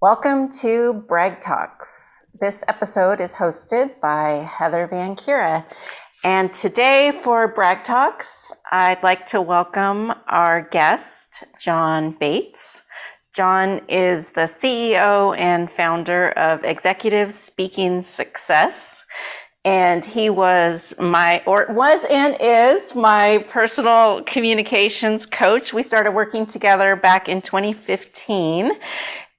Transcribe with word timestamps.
Welcome 0.00 0.50
to 0.60 1.04
Brag 1.08 1.40
Talks. 1.40 2.24
This 2.40 2.62
episode 2.68 3.20
is 3.20 3.34
hosted 3.34 4.00
by 4.00 4.48
Heather 4.48 4.86
Van 4.86 5.16
Kira. 5.16 5.64
And 6.22 6.54
today 6.54 7.10
for 7.24 7.48
Brag 7.48 7.82
Talks, 7.82 8.52
I'd 8.70 9.02
like 9.02 9.26
to 9.26 9.42
welcome 9.42 10.14
our 10.28 10.62
guest, 10.62 11.42
John 11.58 12.12
Bates. 12.12 12.82
John 13.34 13.80
is 13.88 14.30
the 14.30 14.42
CEO 14.42 15.36
and 15.36 15.68
founder 15.68 16.30
of 16.30 16.62
Executive 16.62 17.32
Speaking 17.32 18.00
Success. 18.02 19.04
And 19.64 20.06
he 20.06 20.30
was 20.30 20.94
my, 21.00 21.42
or 21.44 21.66
was 21.70 22.04
and 22.08 22.36
is 22.38 22.94
my 22.94 23.44
personal 23.50 24.22
communications 24.22 25.26
coach. 25.26 25.72
We 25.72 25.82
started 25.82 26.12
working 26.12 26.46
together 26.46 26.94
back 26.94 27.28
in 27.28 27.42
2015. 27.42 28.70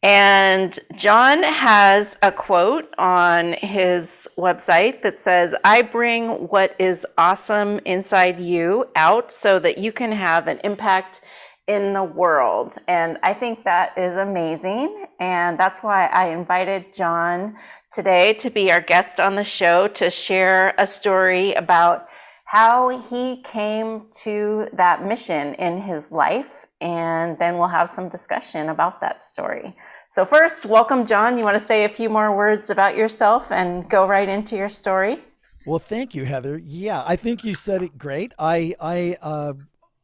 And 0.02 0.80
John 0.96 1.44
has 1.44 2.16
a 2.22 2.32
quote 2.32 2.94
on 2.98 3.54
his 3.54 4.30
website 4.38 5.02
that 5.02 5.18
says, 5.18 5.54
I 5.66 5.82
bring 5.82 6.48
what 6.48 6.74
is 6.80 7.06
awesome 7.18 7.80
inside 7.84 8.40
you 8.40 8.86
out 8.96 9.34
so 9.34 9.60
that 9.60 9.78
you 9.78 9.92
can 9.92 10.14
have 10.14 10.48
an 10.48 10.62
impact 10.64 11.22
in 11.68 11.94
the 11.94 12.04
world. 12.04 12.78
And 12.88 13.18
I 13.24 13.34
think 13.34 13.66
that 13.66 13.98
is 13.98 14.16
amazing. 14.16 15.06
And 15.20 15.60
that's 15.60 15.84
why 15.84 16.08
I 16.08 16.30
invited 16.30 16.94
John 16.94 17.58
today 17.92 18.34
to 18.36 18.50
be 18.50 18.72
our 18.72 18.82
guest 18.82 19.20
on 19.20 19.36
the 19.36 19.44
show 19.44 19.88
to 19.90 20.10
share 20.10 20.74
a 20.78 20.88
story 20.88 21.54
about 21.54 22.08
how 22.46 22.90
he 23.10 23.42
came 23.44 24.06
to 24.24 24.68
that 24.74 25.06
mission 25.06 25.54
in 25.56 25.82
his 25.82 26.12
life 26.12 26.66
and 26.82 27.38
then 27.40 27.58
we'll 27.58 27.68
have 27.68 27.90
some 27.90 28.10
discussion 28.10 28.70
about 28.70 29.02
that 29.02 29.22
story. 29.22 29.76
So, 30.10 30.26
first, 30.26 30.66
welcome, 30.66 31.06
John. 31.06 31.38
You 31.38 31.44
want 31.44 31.60
to 31.60 31.64
say 31.64 31.84
a 31.84 31.90
few 31.90 32.10
more 32.10 32.36
words 32.36 32.70
about 32.70 32.96
yourself 32.96 33.52
and 33.52 33.90
go 33.90 34.08
right 34.08 34.30
into 34.30 34.56
your 34.56 34.70
story? 34.70 35.24
Well, 35.66 35.80
thank 35.80 36.16
you, 36.16 36.26
Heather. 36.26 36.58
Yeah, 36.58 37.04
I 37.06 37.16
think 37.16 37.44
you 37.44 37.54
said 37.54 37.84
it 37.84 37.98
great. 37.98 38.34
I, 38.40 38.76
I, 38.80 39.18
uh, 39.22 39.54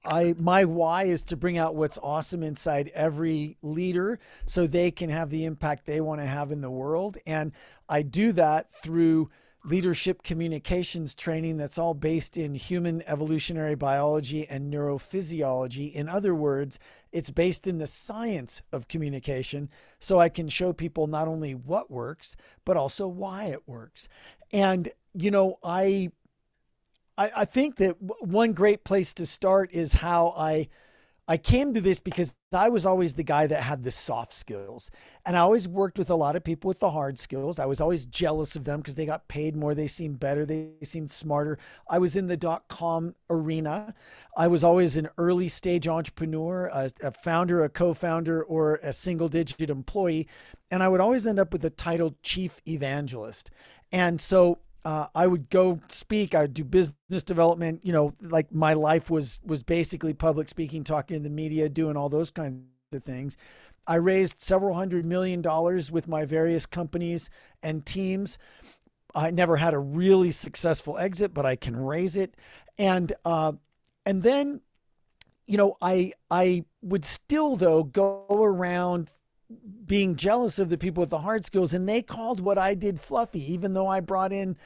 I, 0.04 0.36
my 0.38 0.66
why 0.66 1.06
is 1.06 1.24
to 1.24 1.38
bring 1.38 1.58
out 1.58 1.76
what's 1.76 1.98
awesome 2.04 2.44
inside 2.44 2.92
every 2.94 3.58
leader 3.62 4.20
so 4.46 4.68
they 4.68 4.92
can 4.92 5.10
have 5.10 5.30
the 5.30 5.46
impact 5.46 5.86
they 5.86 6.02
want 6.02 6.22
to 6.22 6.28
have 6.28 6.52
in 6.52 6.62
the 6.62 6.70
world. 6.70 7.18
And 7.26 7.54
I 7.90 8.02
do 8.02 8.32
that 8.34 8.74
through 8.84 9.30
leadership 9.66 10.22
communications 10.22 11.16
training 11.16 11.58
that's 11.58 11.78
all 11.78 11.94
based 11.94 12.38
in 12.38 12.54
human 12.54 13.02
evolutionary 13.08 13.76
biology 13.76 14.48
and 14.48 14.72
neurophysiology. 14.72 15.92
In 15.92 16.08
other 16.08 16.36
words, 16.36 16.80
it's 17.12 17.32
based 17.32 17.68
in 17.68 17.80
the 17.80 17.88
science 17.88 18.62
of 18.72 18.88
communication 18.88 19.70
so 20.00 20.20
I 20.20 20.30
can 20.30 20.48
show 20.48 20.72
people 20.72 21.08
not 21.08 21.28
only 21.28 21.54
what 21.56 21.90
works, 21.90 22.36
but 22.64 22.78
also 22.78 23.08
why 23.08 23.46
it 23.46 23.68
works. 23.68 24.08
And, 24.54 24.90
you 25.14 25.32
know, 25.32 25.58
I. 25.64 26.12
I, 27.18 27.32
I 27.34 27.46
think 27.46 27.78
that 27.78 27.96
one 28.20 28.52
great 28.52 28.84
place 28.84 29.14
to 29.14 29.26
start 29.26 29.72
is 29.72 29.94
how 29.94 30.34
I 30.38 30.68
I 31.28 31.38
came 31.38 31.74
to 31.74 31.82
this 31.82 32.00
because 32.00 32.36
I 32.54 32.70
was 32.70 32.86
always 32.86 33.16
the 33.16 33.24
guy 33.24 33.48
that 33.48 33.64
had 33.64 33.84
the 33.84 33.90
soft 33.90 34.32
skills. 34.32 34.92
And 35.26 35.36
I 35.36 35.40
always 35.40 35.68
worked 35.68 35.98
with 35.98 36.12
a 36.12 36.16
lot 36.16 36.36
of 36.36 36.44
people 36.44 36.68
with 36.68 36.80
the 36.80 36.92
hard 36.92 37.18
skills. 37.18 37.58
I 37.58 37.66
was 37.66 37.82
always 37.82 38.06
jealous 38.06 38.56
of 38.56 38.64
them 38.64 38.80
because 38.80 38.94
they 38.94 39.08
got 39.08 39.28
paid 39.28 39.56
more, 39.56 39.74
they 39.74 39.88
seemed 39.88 40.20
better, 40.20 40.46
they 40.46 40.74
seemed 40.84 41.10
smarter. 41.10 41.58
I 41.90 41.98
was 41.98 42.16
in 42.16 42.28
the 42.28 42.38
dot 42.38 42.68
com 42.68 43.16
arena. 43.30 43.96
I 44.38 44.48
was 44.48 44.64
always 44.64 44.98
an 44.98 45.10
early 45.18 45.48
stage 45.50 45.88
entrepreneur, 45.88 46.70
a, 46.72 46.92
a 47.02 47.12
founder, 47.12 47.64
a 47.64 47.70
co 47.70 47.96
founder, 47.96 48.44
or 48.44 48.80
a 48.84 48.94
single 48.94 49.28
digit 49.28 49.72
employee. 49.72 50.28
And 50.70 50.84
I 50.84 50.90
would 50.90 51.02
always 51.02 51.26
end 51.26 51.40
up 51.40 51.52
with 51.52 51.64
the 51.64 51.72
title 51.72 52.16
chief 52.22 52.62
evangelist. 52.68 53.50
And 53.92 54.22
so 54.22 54.60
uh, 54.86 55.08
I 55.16 55.26
would 55.26 55.50
go 55.50 55.80
speak. 55.90 56.36
I 56.36 56.42
would 56.42 56.54
do 56.54 56.64
business 56.64 57.24
development. 57.24 57.84
You 57.84 57.92
know, 57.92 58.14
like 58.22 58.54
my 58.54 58.74
life 58.74 59.10
was 59.10 59.40
was 59.44 59.64
basically 59.64 60.14
public 60.14 60.48
speaking, 60.48 60.84
talking 60.84 61.18
to 61.18 61.24
the 61.24 61.30
media, 61.30 61.68
doing 61.68 61.98
all 61.98 62.08
those 62.08 62.30
kinds 62.30 62.64
of 62.94 63.04
things. 63.04 63.36
I 63.88 63.96
raised 63.96 64.42
several 64.42 64.76
hundred 64.76 65.06
million 65.06 65.42
dollars 65.42 65.92
with 65.92 66.08
my 66.08 66.26
various 66.26 66.66
companies 66.68 67.30
and 67.64 67.86
teams. 67.86 68.38
I 69.16 69.32
never 69.32 69.58
had 69.58 69.74
a 69.74 69.80
really 69.80 70.32
successful 70.32 70.98
exit, 70.98 71.34
but 71.34 71.46
I 71.46 71.56
can 71.56 71.76
raise 71.76 72.16
it, 72.16 72.36
and 72.78 73.12
uh, 73.26 73.54
and 74.06 74.22
then, 74.22 74.62
you 75.48 75.58
know, 75.58 75.78
I 75.82 76.14
I 76.30 76.66
would 76.84 77.06
still 77.06 77.56
though 77.56 77.84
go 77.84 78.28
around 78.30 79.10
being 79.86 80.16
jealous 80.16 80.60
of 80.60 80.70
the 80.70 80.78
people 80.78 81.02
with 81.02 81.10
the 81.10 81.20
hard 81.20 81.46
skills 81.46 81.74
and 81.74 81.88
they 81.88 82.02
called 82.02 82.40
what 82.40 82.58
I 82.58 82.74
did 82.74 83.00
fluffy, 83.00 83.54
even 83.54 83.74
though 83.74 83.88
I 83.88 84.00
brought 84.00 84.34
in 84.34 84.58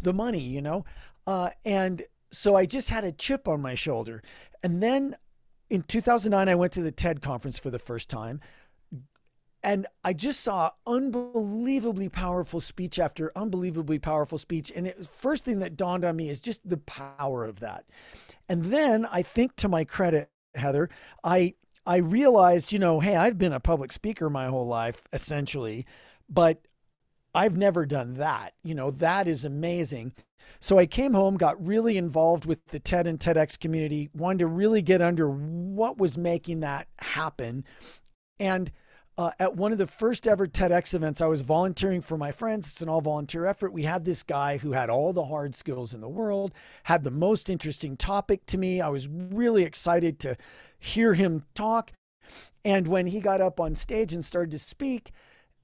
the 0.00 0.12
money, 0.12 0.40
you 0.40 0.62
know? 0.62 0.84
Uh, 1.26 1.50
and 1.64 2.02
so 2.30 2.54
I 2.54 2.66
just 2.66 2.90
had 2.90 3.04
a 3.04 3.12
chip 3.12 3.48
on 3.48 3.60
my 3.60 3.74
shoulder. 3.74 4.22
And 4.62 4.82
then 4.82 5.16
in 5.70 5.82
2009, 5.82 6.48
I 6.48 6.54
went 6.54 6.72
to 6.74 6.82
the 6.82 6.92
TED 6.92 7.20
conference 7.20 7.58
for 7.58 7.70
the 7.70 7.78
first 7.78 8.08
time. 8.08 8.40
And 9.62 9.86
I 10.04 10.12
just 10.12 10.40
saw 10.40 10.70
unbelievably 10.86 12.10
powerful 12.10 12.60
speech 12.60 12.98
after 12.98 13.32
unbelievably 13.34 13.98
powerful 13.98 14.38
speech. 14.38 14.70
And 14.74 14.86
it 14.86 15.04
first 15.06 15.44
thing 15.44 15.58
that 15.58 15.76
dawned 15.76 16.04
on 16.04 16.16
me 16.16 16.28
is 16.28 16.40
just 16.40 16.66
the 16.68 16.76
power 16.76 17.44
of 17.44 17.60
that. 17.60 17.84
And 18.48 18.64
then 18.66 19.04
I 19.10 19.22
think 19.22 19.56
to 19.56 19.68
my 19.68 19.84
credit, 19.84 20.30
Heather, 20.54 20.88
I 21.24 21.54
I 21.88 21.96
realized, 21.96 22.70
you 22.70 22.78
know, 22.78 23.00
hey, 23.00 23.16
I've 23.16 23.38
been 23.38 23.54
a 23.54 23.60
public 23.60 23.92
speaker 23.92 24.28
my 24.28 24.48
whole 24.48 24.66
life, 24.66 25.02
essentially, 25.10 25.86
but 26.28 26.60
I've 27.34 27.56
never 27.56 27.86
done 27.86 28.12
that. 28.14 28.52
You 28.62 28.74
know, 28.74 28.90
that 28.90 29.26
is 29.26 29.46
amazing. 29.46 30.12
So 30.60 30.78
I 30.78 30.84
came 30.84 31.14
home, 31.14 31.38
got 31.38 31.66
really 31.66 31.96
involved 31.96 32.44
with 32.44 32.66
the 32.66 32.78
TED 32.78 33.06
and 33.06 33.18
TEDx 33.18 33.58
community, 33.58 34.10
wanted 34.12 34.40
to 34.40 34.48
really 34.48 34.82
get 34.82 35.00
under 35.00 35.30
what 35.30 35.96
was 35.96 36.18
making 36.18 36.60
that 36.60 36.88
happen. 36.98 37.64
And 38.38 38.70
uh, 39.18 39.32
at 39.40 39.56
one 39.56 39.72
of 39.72 39.78
the 39.78 39.86
first 39.86 40.28
ever 40.28 40.46
TEDx 40.46 40.94
events, 40.94 41.20
I 41.20 41.26
was 41.26 41.40
volunteering 41.40 42.00
for 42.00 42.16
my 42.16 42.30
friends. 42.30 42.68
It's 42.70 42.82
an 42.82 42.88
all 42.88 43.00
volunteer 43.00 43.46
effort. 43.46 43.72
We 43.72 43.82
had 43.82 44.04
this 44.04 44.22
guy 44.22 44.58
who 44.58 44.72
had 44.72 44.88
all 44.88 45.12
the 45.12 45.24
hard 45.24 45.56
skills 45.56 45.92
in 45.92 46.00
the 46.00 46.08
world, 46.08 46.54
had 46.84 47.02
the 47.02 47.10
most 47.10 47.50
interesting 47.50 47.96
topic 47.96 48.46
to 48.46 48.56
me. 48.56 48.80
I 48.80 48.88
was 48.88 49.08
really 49.08 49.64
excited 49.64 50.20
to 50.20 50.36
hear 50.78 51.14
him 51.14 51.42
talk. 51.54 51.90
And 52.64 52.86
when 52.86 53.08
he 53.08 53.20
got 53.20 53.40
up 53.40 53.58
on 53.58 53.74
stage 53.74 54.12
and 54.12 54.24
started 54.24 54.52
to 54.52 54.58
speak, 54.60 55.10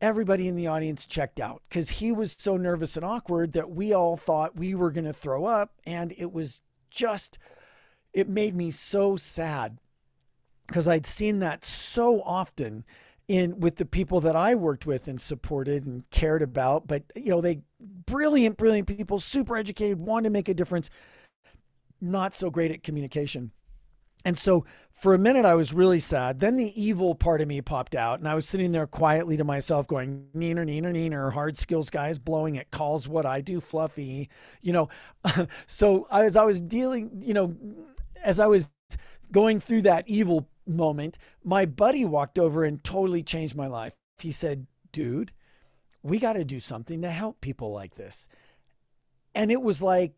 everybody 0.00 0.48
in 0.48 0.56
the 0.56 0.66
audience 0.66 1.06
checked 1.06 1.38
out 1.38 1.62
because 1.68 1.90
he 1.90 2.10
was 2.10 2.34
so 2.36 2.56
nervous 2.56 2.96
and 2.96 3.04
awkward 3.04 3.52
that 3.52 3.70
we 3.70 3.92
all 3.92 4.16
thought 4.16 4.56
we 4.56 4.74
were 4.74 4.90
going 4.90 5.04
to 5.04 5.12
throw 5.12 5.44
up. 5.44 5.74
And 5.86 6.12
it 6.18 6.32
was 6.32 6.60
just, 6.90 7.38
it 8.12 8.28
made 8.28 8.56
me 8.56 8.72
so 8.72 9.14
sad 9.14 9.78
because 10.66 10.88
I'd 10.88 11.06
seen 11.06 11.38
that 11.38 11.64
so 11.64 12.20
often 12.22 12.84
in 13.28 13.60
with 13.60 13.76
the 13.76 13.86
people 13.86 14.20
that 14.20 14.36
I 14.36 14.54
worked 14.54 14.86
with 14.86 15.08
and 15.08 15.20
supported 15.20 15.86
and 15.86 16.08
cared 16.10 16.42
about. 16.42 16.86
But 16.86 17.04
you 17.14 17.30
know, 17.30 17.40
they 17.40 17.62
brilliant, 17.80 18.56
brilliant 18.56 18.88
people, 18.88 19.18
super 19.18 19.56
educated, 19.56 19.98
wanted 19.98 20.28
to 20.28 20.32
make 20.32 20.48
a 20.48 20.54
difference, 20.54 20.90
not 22.00 22.34
so 22.34 22.50
great 22.50 22.70
at 22.70 22.82
communication. 22.82 23.52
And 24.26 24.38
so 24.38 24.64
for 24.92 25.12
a 25.12 25.18
minute, 25.18 25.44
I 25.44 25.54
was 25.54 25.74
really 25.74 26.00
sad. 26.00 26.40
Then 26.40 26.56
the 26.56 26.80
evil 26.80 27.14
part 27.14 27.42
of 27.42 27.48
me 27.48 27.60
popped 27.60 27.94
out, 27.94 28.20
and 28.20 28.28
I 28.28 28.34
was 28.34 28.48
sitting 28.48 28.72
there 28.72 28.86
quietly 28.86 29.36
to 29.36 29.44
myself, 29.44 29.86
going, 29.86 30.28
Neener, 30.34 30.64
neener, 30.64 30.94
neener, 30.94 31.32
hard 31.32 31.58
skills 31.58 31.90
guys 31.90 32.18
blowing 32.18 32.54
it 32.54 32.70
calls 32.70 33.06
what 33.06 33.26
I 33.26 33.42
do 33.42 33.60
fluffy, 33.60 34.30
you 34.62 34.72
know. 34.72 34.88
so 35.66 36.06
as 36.10 36.36
I 36.36 36.44
was 36.44 36.60
dealing, 36.60 37.10
you 37.20 37.34
know, 37.34 37.54
as 38.24 38.40
I 38.40 38.46
was 38.46 38.72
going 39.30 39.60
through 39.60 39.82
that 39.82 40.08
evil 40.08 40.48
moment, 40.66 41.18
my 41.42 41.64
buddy 41.64 42.04
walked 42.04 42.38
over 42.38 42.64
and 42.64 42.82
totally 42.82 43.22
changed 43.22 43.56
my 43.56 43.66
life. 43.66 43.94
He 44.18 44.32
said, 44.32 44.66
Dude, 44.92 45.32
we 46.02 46.18
got 46.18 46.34
to 46.34 46.44
do 46.44 46.60
something 46.60 47.02
to 47.02 47.10
help 47.10 47.40
people 47.40 47.72
like 47.72 47.96
this. 47.96 48.28
And 49.34 49.50
it 49.50 49.60
was 49.60 49.82
like, 49.82 50.14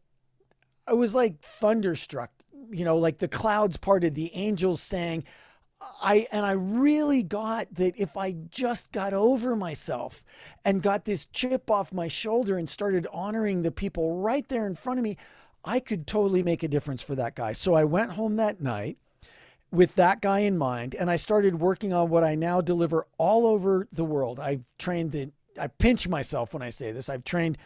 I 0.86 0.92
was 0.92 1.14
like 1.14 1.40
thunderstruck, 1.40 2.30
you 2.70 2.84
know, 2.84 2.96
like 2.96 3.18
the 3.18 3.28
clouds 3.28 3.76
parted, 3.76 4.14
the 4.14 4.34
angels 4.34 4.82
sang. 4.82 5.24
I 6.02 6.26
and 6.32 6.44
I 6.44 6.52
really 6.52 7.22
got 7.22 7.72
that 7.74 7.94
if 7.96 8.16
I 8.16 8.32
just 8.32 8.92
got 8.92 9.12
over 9.12 9.54
myself 9.54 10.24
and 10.64 10.82
got 10.82 11.04
this 11.04 11.26
chip 11.26 11.70
off 11.70 11.92
my 11.92 12.08
shoulder 12.08 12.56
and 12.56 12.68
started 12.68 13.06
honoring 13.12 13.62
the 13.62 13.70
people 13.70 14.16
right 14.16 14.48
there 14.48 14.66
in 14.66 14.74
front 14.74 14.98
of 14.98 15.04
me, 15.04 15.16
I 15.64 15.80
could 15.80 16.06
totally 16.06 16.42
make 16.42 16.62
a 16.62 16.68
difference 16.68 17.02
for 17.02 17.14
that 17.16 17.34
guy. 17.34 17.52
So 17.52 17.74
I 17.74 17.84
went 17.84 18.12
home 18.12 18.36
that 18.36 18.60
night 18.60 18.98
with 19.70 19.94
that 19.96 20.20
guy 20.20 20.40
in 20.40 20.56
mind 20.56 20.94
and 20.94 21.10
I 21.10 21.16
started 21.16 21.60
working 21.60 21.92
on 21.92 22.08
what 22.08 22.24
I 22.24 22.34
now 22.34 22.60
deliver 22.60 23.06
all 23.18 23.46
over 23.46 23.86
the 23.92 24.04
world. 24.04 24.40
I've 24.40 24.64
trained 24.78 25.12
the 25.12 25.30
I 25.58 25.68
pinch 25.68 26.08
myself 26.08 26.52
when 26.52 26.62
I 26.62 26.70
say 26.70 26.92
this. 26.92 27.08
I've 27.08 27.24
trained 27.24 27.58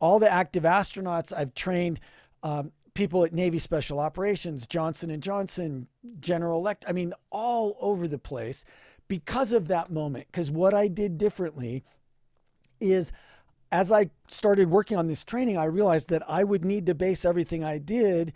all 0.00 0.18
the 0.18 0.30
active 0.30 0.64
astronauts. 0.64 1.32
I've 1.32 1.54
trained 1.54 2.00
um, 2.42 2.72
people 2.94 3.24
at 3.24 3.32
Navy 3.32 3.58
Special 3.58 3.98
Operations, 3.98 4.66
Johnson 4.66 5.10
and 5.10 5.22
Johnson, 5.22 5.88
General 6.20 6.58
Elect, 6.58 6.84
I 6.86 6.92
mean, 6.92 7.14
all 7.30 7.76
over 7.80 8.06
the 8.06 8.18
place 8.18 8.64
because 9.08 9.52
of 9.52 9.68
that 9.68 9.90
moment. 9.90 10.26
Because 10.30 10.50
what 10.50 10.74
I 10.74 10.88
did 10.88 11.18
differently 11.18 11.84
is 12.80 13.12
as 13.70 13.92
I 13.92 14.10
started 14.28 14.70
working 14.70 14.96
on 14.96 15.08
this 15.08 15.24
training, 15.24 15.58
I 15.58 15.64
realized 15.64 16.08
that 16.10 16.22
I 16.28 16.44
would 16.44 16.64
need 16.64 16.86
to 16.86 16.94
base 16.94 17.24
everything 17.24 17.64
I 17.64 17.78
did 17.78 18.32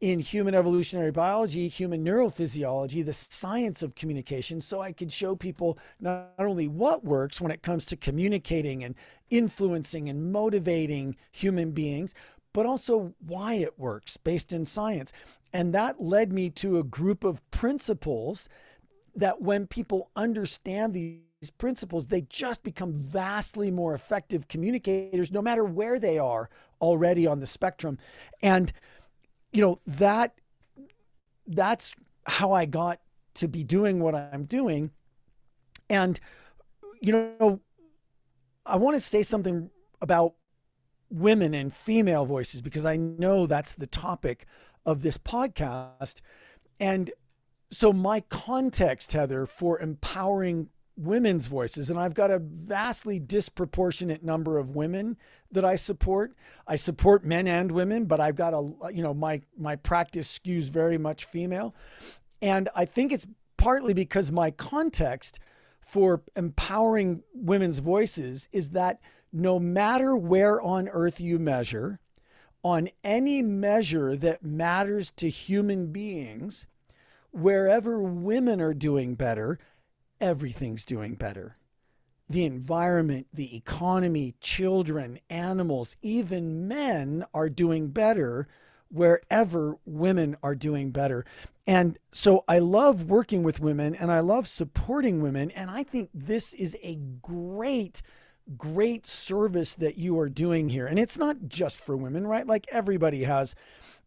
in 0.00 0.20
human 0.20 0.54
evolutionary 0.54 1.10
biology, 1.10 1.68
human 1.68 2.04
neurophysiology, 2.04 3.04
the 3.04 3.12
science 3.12 3.82
of 3.82 3.94
communication, 3.94 4.60
so 4.60 4.80
I 4.80 4.92
could 4.92 5.10
show 5.10 5.34
people 5.34 5.78
not 6.00 6.32
only 6.38 6.68
what 6.68 7.04
works 7.04 7.40
when 7.40 7.50
it 7.50 7.62
comes 7.62 7.86
to 7.86 7.96
communicating 7.96 8.84
and 8.84 8.94
influencing 9.30 10.08
and 10.08 10.32
motivating 10.32 11.16
human 11.32 11.70
beings, 11.70 12.14
but 12.52 12.66
also 12.66 13.14
why 13.26 13.54
it 13.54 13.78
works 13.78 14.16
based 14.16 14.52
in 14.52 14.64
science. 14.64 15.12
And 15.52 15.74
that 15.74 16.00
led 16.00 16.32
me 16.32 16.50
to 16.50 16.78
a 16.78 16.84
group 16.84 17.24
of 17.24 17.48
principles 17.50 18.48
that 19.14 19.40
when 19.40 19.66
people 19.66 20.10
understand 20.14 20.92
these 20.92 21.50
principles, 21.56 22.08
they 22.08 22.20
just 22.22 22.62
become 22.62 22.92
vastly 22.92 23.70
more 23.70 23.94
effective 23.94 24.48
communicators, 24.48 25.32
no 25.32 25.40
matter 25.40 25.64
where 25.64 25.98
they 25.98 26.18
are 26.18 26.50
already 26.80 27.26
on 27.26 27.40
the 27.40 27.46
spectrum. 27.46 27.98
And 28.42 28.72
you 29.52 29.62
know 29.62 29.80
that 29.86 30.34
that's 31.46 31.94
how 32.26 32.52
I 32.52 32.64
got 32.66 33.00
to 33.34 33.48
be 33.48 33.62
doing 33.64 34.00
what 34.00 34.14
I'm 34.14 34.44
doing. 34.44 34.90
And 35.88 36.18
you 37.00 37.12
know, 37.12 37.60
I 38.64 38.76
want 38.76 38.96
to 38.96 39.00
say 39.00 39.22
something 39.22 39.70
about 40.00 40.34
women 41.10 41.54
and 41.54 41.72
female 41.72 42.26
voices 42.26 42.60
because 42.60 42.84
I 42.84 42.96
know 42.96 43.46
that's 43.46 43.74
the 43.74 43.86
topic 43.86 44.46
of 44.84 45.02
this 45.02 45.18
podcast. 45.18 46.20
And 46.80 47.12
so 47.70 47.92
my 47.92 48.20
context, 48.20 49.12
Heather, 49.12 49.46
for 49.46 49.80
empowering 49.80 50.70
women's 50.96 51.46
voices 51.46 51.90
and 51.90 51.98
I've 51.98 52.14
got 52.14 52.30
a 52.30 52.38
vastly 52.38 53.18
disproportionate 53.18 54.22
number 54.22 54.58
of 54.58 54.74
women 54.74 55.16
that 55.52 55.64
I 55.64 55.76
support. 55.76 56.34
I 56.66 56.76
support 56.76 57.24
men 57.24 57.46
and 57.46 57.70
women, 57.70 58.06
but 58.06 58.20
I've 58.20 58.36
got 58.36 58.54
a 58.54 58.92
you 58.92 59.02
know 59.02 59.14
my 59.14 59.42
my 59.56 59.76
practice 59.76 60.38
skews 60.38 60.70
very 60.70 60.98
much 60.98 61.24
female. 61.24 61.74
And 62.42 62.68
I 62.74 62.84
think 62.84 63.12
it's 63.12 63.26
partly 63.56 63.94
because 63.94 64.30
my 64.30 64.50
context 64.50 65.38
for 65.80 66.22
empowering 66.34 67.22
women's 67.34 67.78
voices 67.78 68.48
is 68.52 68.70
that 68.70 69.00
no 69.32 69.58
matter 69.58 70.16
where 70.16 70.60
on 70.60 70.88
earth 70.88 71.20
you 71.20 71.38
measure, 71.38 72.00
on 72.62 72.88
any 73.04 73.42
measure 73.42 74.16
that 74.16 74.42
matters 74.44 75.10
to 75.12 75.28
human 75.30 75.92
beings, 75.92 76.66
wherever 77.30 78.00
women 78.00 78.60
are 78.60 78.74
doing 78.74 79.14
better, 79.14 79.58
everything's 80.20 80.84
doing 80.84 81.14
better. 81.14 81.56
The 82.28 82.44
environment, 82.44 83.28
the 83.32 83.56
economy, 83.56 84.34
children, 84.40 85.20
animals, 85.30 85.96
even 86.02 86.66
men 86.66 87.24
are 87.32 87.48
doing 87.48 87.88
better 87.88 88.48
wherever 88.88 89.78
women 89.84 90.36
are 90.42 90.54
doing 90.54 90.90
better. 90.90 91.24
And 91.66 91.98
so 92.12 92.44
I 92.48 92.58
love 92.58 93.04
working 93.04 93.42
with 93.42 93.60
women 93.60 93.94
and 93.94 94.10
I 94.10 94.20
love 94.20 94.46
supporting 94.46 95.20
women. 95.20 95.50
And 95.52 95.70
I 95.70 95.82
think 95.82 96.10
this 96.14 96.54
is 96.54 96.76
a 96.82 96.96
great, 96.96 98.02
great 98.56 99.06
service 99.06 99.74
that 99.74 99.96
you 99.96 100.18
are 100.18 100.28
doing 100.28 100.68
here. 100.68 100.86
And 100.86 100.98
it's 100.98 101.18
not 101.18 101.48
just 101.48 101.80
for 101.80 101.96
women, 101.96 102.26
right? 102.26 102.46
Like 102.46 102.66
everybody 102.70 103.24
has 103.24 103.54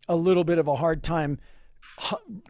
a 0.08 0.16
little 0.16 0.44
bit 0.44 0.58
of 0.58 0.68
a 0.68 0.78
hard 0.78 1.04
time 1.04 1.40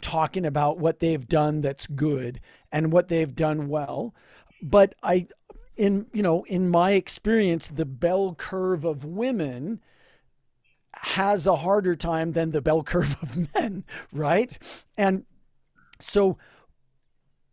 talking 0.02 0.46
about 0.46 0.78
what 0.78 1.00
they've 1.00 1.28
done 1.28 1.62
that's 1.62 1.88
good 1.88 2.40
and 2.72 2.92
what 2.92 3.08
they've 3.08 3.36
done 3.36 3.68
well. 3.68 4.14
But 4.62 4.96
I, 5.02 5.28
in 5.76 6.08
you 6.14 6.22
know, 6.22 6.44
in 6.46 6.70
my 6.70 6.92
experience, 6.92 7.70
the 7.70 7.86
bell 7.86 8.36
curve 8.36 8.84
of 8.84 9.06
women 9.06 9.82
has 10.94 11.48
a 11.48 11.56
harder 11.56 11.96
time 11.96 12.34
than 12.34 12.52
the 12.52 12.62
bell 12.62 12.84
curve 12.84 13.16
of 13.22 13.54
men, 13.56 13.86
right? 14.12 14.52
And 14.98 15.26
so, 16.00 16.38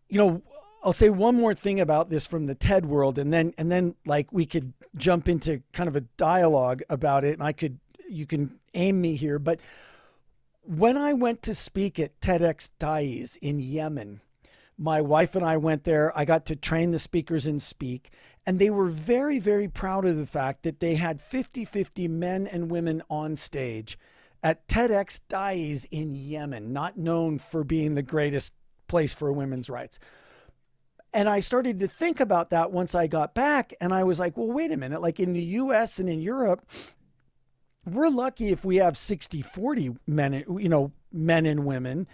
you 0.09 0.19
know, 0.19 0.43
I'll 0.83 0.93
say 0.93 1.11
one 1.11 1.35
more 1.35 1.55
thing 1.55 1.81
about 1.81 2.11
this 2.11 2.27
from 2.27 2.47
the 2.47 2.55
TED 2.55 2.87
world, 2.87 3.19
and 3.19 3.33
then 3.33 3.55
and 3.59 3.71
then 3.71 3.97
like 4.05 4.33
we 4.33 4.47
could 4.47 4.73
jump 4.97 5.29
into 5.29 5.63
kind 5.73 5.89
of 5.89 5.97
a 5.97 6.01
dialogue 6.01 6.83
about 6.89 7.25
it, 7.25 7.35
and 7.35 7.43
I 7.43 7.53
could 7.53 7.79
you 8.09 8.27
can 8.27 8.59
aim 8.75 9.01
me 9.01 9.17
here, 9.17 9.39
but 9.39 9.61
when 10.67 10.97
I 10.97 11.13
went 11.13 11.43
to 11.43 11.55
speak 11.55 11.99
at 12.01 12.21
TEDx 12.21 12.71
Taiz 12.81 13.39
in 13.41 13.61
Yemen, 13.61 14.21
my 14.77 15.01
wife 15.01 15.35
and 15.35 15.45
I 15.45 15.57
went 15.57 15.85
there. 15.85 16.17
I 16.19 16.25
got 16.25 16.45
to 16.47 16.57
train 16.57 16.91
the 16.91 16.99
speakers 16.99 17.47
and 17.47 17.63
speak, 17.63 18.11
and 18.45 18.59
they 18.59 18.71
were 18.71 18.87
very, 18.87 19.39
very 19.39 19.69
proud 19.69 20.05
of 20.05 20.17
the 20.17 20.27
fact 20.27 20.65
that 20.65 20.81
they 20.81 20.97
had 20.97 21.21
50 21.21 21.65
50 21.65 22.09
men 22.09 22.47
and 22.47 22.71
women 22.71 23.03
on 23.09 23.37
stage 23.37 23.99
at 24.43 24.67
TEDx 24.69 25.21
Taiz 25.29 25.87
in 25.91 26.15
Yemen, 26.15 26.73
not 26.73 26.97
known 26.97 27.39
for 27.39 27.65
being 27.65 27.95
the 27.95 28.03
greatest 28.03 28.53
place 28.89 29.15
for 29.15 29.33
women's 29.33 29.71
rights. 29.71 29.99
And 31.15 31.29
I 31.29 31.41
started 31.41 31.79
to 31.81 31.89
think 31.89 32.21
about 32.21 32.51
that 32.51 32.73
once 32.73 32.95
I 32.95 33.07
got 33.07 33.35
back, 33.35 33.73
and 33.81 33.95
I 33.95 34.05
was 34.05 34.19
like, 34.19 34.37
well, 34.37 34.49
wait 34.49 34.73
a 34.73 34.77
minute. 34.77 35.01
Like 35.01 35.21
in 35.21 35.33
the 35.33 35.43
US 35.43 35.99
and 35.99 36.09
in 36.09 36.21
Europe, 36.21 36.67
we're 37.87 38.09
lucky 38.09 38.49
if 38.49 38.65
we 38.65 38.77
have 38.77 38.99
60 38.99 39.43
40 39.43 39.97
men 40.07 40.45
you 40.59 40.69
know 40.69 40.93
men 41.13 41.47
and 41.47 41.65
women 41.65 42.07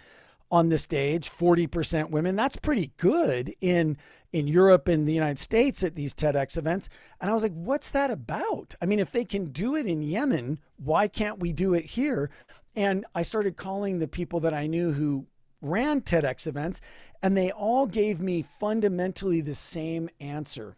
on 0.51 0.69
the 0.69 0.77
stage 0.77 1.31
40% 1.31 2.11
women. 2.11 2.35
That's 2.35 2.57
pretty 2.57 2.91
good 2.97 3.55
in 3.59 3.97
in 4.31 4.47
Europe 4.47 4.87
and 4.87 5.07
the 5.07 5.13
United 5.13 5.39
States 5.39 5.83
at 5.83 5.95
these 5.95 6.13
TEDx 6.13 6.57
events. 6.57 6.89
And 7.19 7.29
I 7.29 7.33
was 7.33 7.43
like 7.43 7.53
what's 7.53 7.89
that 7.89 8.11
about? 8.11 8.75
I 8.81 8.85
mean 8.85 8.99
if 8.99 9.11
they 9.11 9.25
can 9.25 9.45
do 9.45 9.75
it 9.75 9.87
in 9.87 10.03
Yemen 10.03 10.59
why 10.77 11.07
can't 11.07 11.39
we 11.39 11.53
do 11.53 11.73
it 11.73 11.85
here? 11.85 12.29
And 12.75 13.05
I 13.15 13.23
started 13.23 13.57
calling 13.57 13.99
the 13.99 14.07
people 14.07 14.39
that 14.41 14.53
I 14.53 14.67
knew 14.67 14.91
who 14.91 15.25
ran 15.61 16.01
TEDx 16.01 16.45
events 16.45 16.81
and 17.21 17.35
they 17.35 17.51
all 17.51 17.87
gave 17.87 18.19
me 18.19 18.43
fundamentally 18.43 19.41
the 19.41 19.55
same 19.55 20.09
answer. 20.19 20.75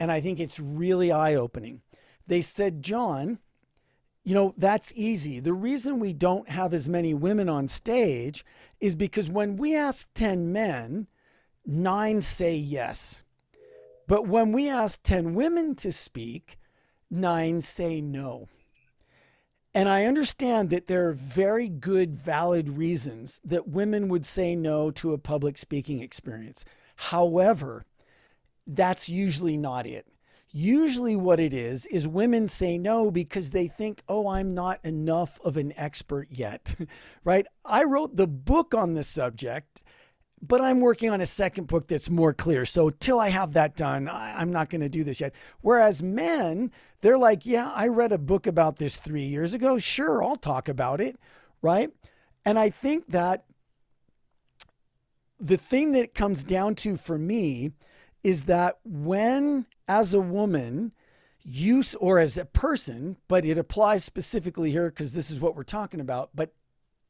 And 0.00 0.10
I 0.10 0.20
think 0.20 0.40
it's 0.40 0.58
really 0.58 1.12
eye 1.12 1.34
opening 1.34 1.82
they 2.26 2.40
said 2.40 2.82
John 2.82 3.38
you 4.24 4.34
know, 4.34 4.54
that's 4.56 4.92
easy. 4.96 5.38
The 5.38 5.52
reason 5.52 6.00
we 6.00 6.14
don't 6.14 6.48
have 6.48 6.72
as 6.72 6.88
many 6.88 7.12
women 7.12 7.48
on 7.48 7.68
stage 7.68 8.44
is 8.80 8.96
because 8.96 9.28
when 9.28 9.56
we 9.56 9.76
ask 9.76 10.08
10 10.14 10.50
men, 10.50 11.06
nine 11.66 12.22
say 12.22 12.56
yes. 12.56 13.22
But 14.06 14.26
when 14.26 14.52
we 14.52 14.68
ask 14.68 15.02
10 15.02 15.34
women 15.34 15.74
to 15.76 15.92
speak, 15.92 16.58
nine 17.10 17.60
say 17.60 18.00
no. 18.00 18.48
And 19.74 19.88
I 19.88 20.04
understand 20.04 20.70
that 20.70 20.86
there 20.86 21.08
are 21.08 21.14
very 21.14 21.68
good, 21.68 22.14
valid 22.14 22.70
reasons 22.70 23.40
that 23.44 23.68
women 23.68 24.08
would 24.08 24.24
say 24.24 24.54
no 24.54 24.90
to 24.92 25.12
a 25.12 25.18
public 25.18 25.58
speaking 25.58 26.00
experience. 26.00 26.64
However, 26.96 27.84
that's 28.66 29.08
usually 29.08 29.56
not 29.56 29.86
it. 29.86 30.06
Usually, 30.56 31.16
what 31.16 31.40
it 31.40 31.52
is, 31.52 31.84
is 31.86 32.06
women 32.06 32.46
say 32.46 32.78
no 32.78 33.10
because 33.10 33.50
they 33.50 33.66
think, 33.66 34.04
oh, 34.08 34.28
I'm 34.28 34.54
not 34.54 34.78
enough 34.84 35.40
of 35.44 35.56
an 35.56 35.72
expert 35.76 36.28
yet, 36.30 36.76
right? 37.24 37.44
I 37.64 37.82
wrote 37.82 38.14
the 38.14 38.28
book 38.28 38.72
on 38.72 38.94
the 38.94 39.02
subject, 39.02 39.82
but 40.40 40.60
I'm 40.60 40.78
working 40.78 41.10
on 41.10 41.20
a 41.20 41.26
second 41.26 41.66
book 41.66 41.88
that's 41.88 42.08
more 42.08 42.32
clear. 42.32 42.64
So, 42.66 42.88
till 42.88 43.18
I 43.18 43.30
have 43.30 43.54
that 43.54 43.74
done, 43.74 44.08
I'm 44.08 44.52
not 44.52 44.70
going 44.70 44.82
to 44.82 44.88
do 44.88 45.02
this 45.02 45.20
yet. 45.20 45.34
Whereas 45.60 46.04
men, 46.04 46.70
they're 47.00 47.18
like, 47.18 47.44
yeah, 47.44 47.72
I 47.74 47.88
read 47.88 48.12
a 48.12 48.18
book 48.18 48.46
about 48.46 48.76
this 48.76 48.96
three 48.96 49.24
years 49.24 49.54
ago. 49.54 49.80
Sure, 49.80 50.22
I'll 50.22 50.36
talk 50.36 50.68
about 50.68 51.00
it, 51.00 51.18
right? 51.62 51.90
And 52.46 52.60
I 52.60 52.70
think 52.70 53.08
that 53.08 53.44
the 55.40 55.56
thing 55.56 55.90
that 55.92 56.14
comes 56.14 56.44
down 56.44 56.76
to 56.76 56.96
for 56.96 57.18
me 57.18 57.72
is 58.24 58.44
that 58.44 58.78
when 58.84 59.66
as 59.86 60.14
a 60.14 60.20
woman, 60.20 60.92
you 61.44 61.84
or 62.00 62.18
as 62.18 62.38
a 62.38 62.46
person, 62.46 63.18
but 63.28 63.44
it 63.44 63.58
applies 63.58 64.02
specifically 64.02 64.70
here 64.70 64.88
because 64.88 65.12
this 65.12 65.30
is 65.30 65.38
what 65.38 65.54
we're 65.54 65.62
talking 65.62 66.00
about. 66.00 66.30
But 66.34 66.54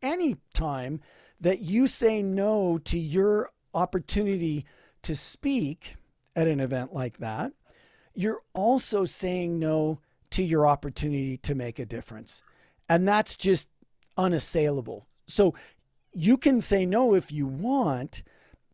any 0.03 0.37
time 0.53 1.01
that 1.41 1.61
you 1.61 1.87
say 1.87 2.21
no 2.23 2.79
to 2.79 2.99
your 2.99 3.51
opportunity 3.73 4.67
to 5.03 5.15
speak 5.15 5.97
at 6.35 6.49
an 6.49 6.59
event 6.59 6.93
like 6.93 7.19
that, 7.19 7.53
you're 8.15 8.43
also 8.53 9.05
saying 9.05 9.59
no 9.59 10.01
to 10.31 10.43
your 10.43 10.67
opportunity 10.67 11.37
to 11.39 11.55
make 11.55 11.79
a 11.79 11.87
difference. 11.87 12.43
And 12.89 13.07
that's 13.07 13.37
just 13.37 13.69
unassailable. 14.17 15.07
So 15.27 15.55
you 16.13 16.37
can 16.37 16.61
say 16.61 16.87
no 16.87 17.15
if 17.15 17.31
you 17.31 17.47
want, 17.47 18.23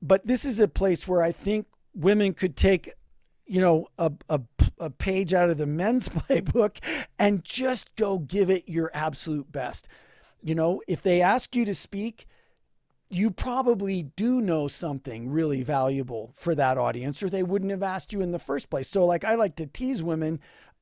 but 0.00 0.26
this 0.26 0.44
is 0.44 0.58
a 0.58 0.68
place 0.68 1.06
where 1.06 1.22
I 1.22 1.32
think 1.32 1.66
women 1.94 2.34
could 2.34 2.56
take 2.56 2.94
you 3.50 3.60
know, 3.60 3.88
a, 3.98 4.12
a, 4.28 4.40
a 4.78 4.90
page 4.90 5.34
out 5.34 5.50
of 5.50 5.58
the 5.58 5.66
men's 5.66 6.08
playbook 6.08 6.76
and 7.18 7.42
just 7.42 7.92
go 7.96 8.20
give 8.20 8.48
it 8.48 8.68
your 8.68 8.92
absolute 8.94 9.50
best. 9.50 9.88
You 10.40 10.54
know, 10.54 10.82
if 10.86 11.02
they 11.02 11.20
ask 11.20 11.56
you 11.56 11.64
to 11.64 11.74
speak, 11.74 12.28
you 13.08 13.32
probably 13.32 14.04
do 14.14 14.40
know 14.40 14.68
something 14.68 15.28
really 15.28 15.64
valuable 15.64 16.32
for 16.36 16.54
that 16.54 16.78
audience, 16.78 17.24
or 17.24 17.28
they 17.28 17.42
wouldn't 17.42 17.72
have 17.72 17.82
asked 17.82 18.12
you 18.12 18.20
in 18.20 18.30
the 18.30 18.38
first 18.38 18.70
place. 18.70 18.88
So, 18.88 19.04
like, 19.04 19.24
I 19.24 19.34
like 19.34 19.56
to 19.56 19.66
tease 19.66 20.00
women 20.00 20.38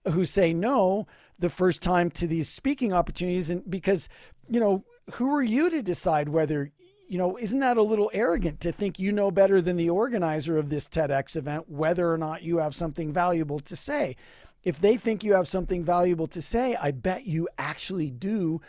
who 0.07 0.27
say 0.27 0.53
no 0.53 1.07
the 1.38 1.49
first 1.49 1.83
time 1.83 2.11
to 2.11 2.27
these 2.27 2.50
speaking 2.50 2.93
opportunities, 2.93 3.49
and 3.49 3.69
because, 3.69 4.11
you 4.47 4.61
know, 4.61 4.85
who 5.15 5.35
are 5.35 5.43
you 5.43 5.71
to 5.71 5.81
decide 5.81 6.29
whether, 6.29 6.71
you 7.09 7.19
know, 7.19 7.37
isn't 7.38 7.61
that 7.61 7.77
a 7.77 7.83
little 7.83 8.11
arrogant 8.12 8.61
to 8.61 8.73
think 8.73 8.99
you 8.99 9.12
know 9.12 9.31
better 9.31 9.62
than 9.62 9.77
the 9.77 9.91
organizer 9.91 10.59
of 10.59 10.69
this 10.69 10.87
TEDx 10.87 11.37
event 11.37 11.69
whether 11.69 12.12
or 12.12 12.19
not 12.19 12.43
you 12.43 12.59
have 12.59 12.75
something 12.75 13.12
valuable 13.12 13.61
to 13.61 13.75
say? 13.75 14.15
If 14.62 14.81
they 14.81 14.97
think 14.97 15.25
you 15.25 15.33
have 15.35 15.49
something 15.49 15.85
valuable 15.85 16.27
to 16.29 16.43
say, 16.43 16.77
I 16.77 16.91
bet 16.91 17.27
you 17.27 17.49
actually 17.57 18.11
do. 18.11 18.61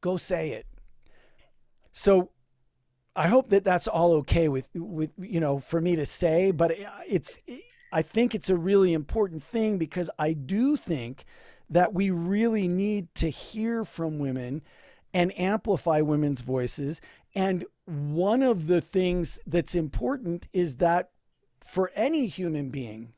Go 0.00 0.16
say 0.16 0.50
it. 0.50 0.66
So, 1.90 2.30
I 3.14 3.28
hope 3.28 3.48
that 3.48 3.64
that's 3.64 3.88
all 3.88 4.12
okay 4.16 4.48
with 4.48 4.68
with 4.74 5.10
you 5.18 5.40
know 5.40 5.58
for 5.58 5.80
me 5.80 5.96
to 5.96 6.04
say, 6.04 6.50
but 6.50 6.74
it's 7.08 7.40
I 7.90 8.02
think 8.02 8.34
it's 8.34 8.50
a 8.50 8.56
really 8.56 8.92
important 8.92 9.42
thing 9.42 9.78
because 9.78 10.10
I 10.18 10.34
do 10.34 10.76
think 10.76 11.24
that 11.70 11.94
we 11.94 12.10
really 12.10 12.68
need 12.68 13.14
to 13.14 13.30
hear 13.30 13.86
from 13.86 14.18
women 14.18 14.62
and 15.14 15.38
amplify 15.38 16.02
women's 16.02 16.42
voices. 16.42 17.00
And 17.34 17.64
one 17.86 18.42
of 18.42 18.66
the 18.66 18.80
things 18.80 19.38
that's 19.46 19.74
important 19.74 20.48
is 20.52 20.76
that 20.76 21.10
for 21.60 21.90
any 21.94 22.26
human 22.26 22.70
being 22.70 23.12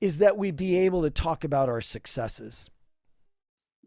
is 0.00 0.18
that 0.18 0.36
we 0.36 0.50
be 0.50 0.78
able 0.78 1.02
to 1.02 1.10
talk 1.10 1.44
about 1.44 1.68
our 1.68 1.80
successes. 1.80 2.70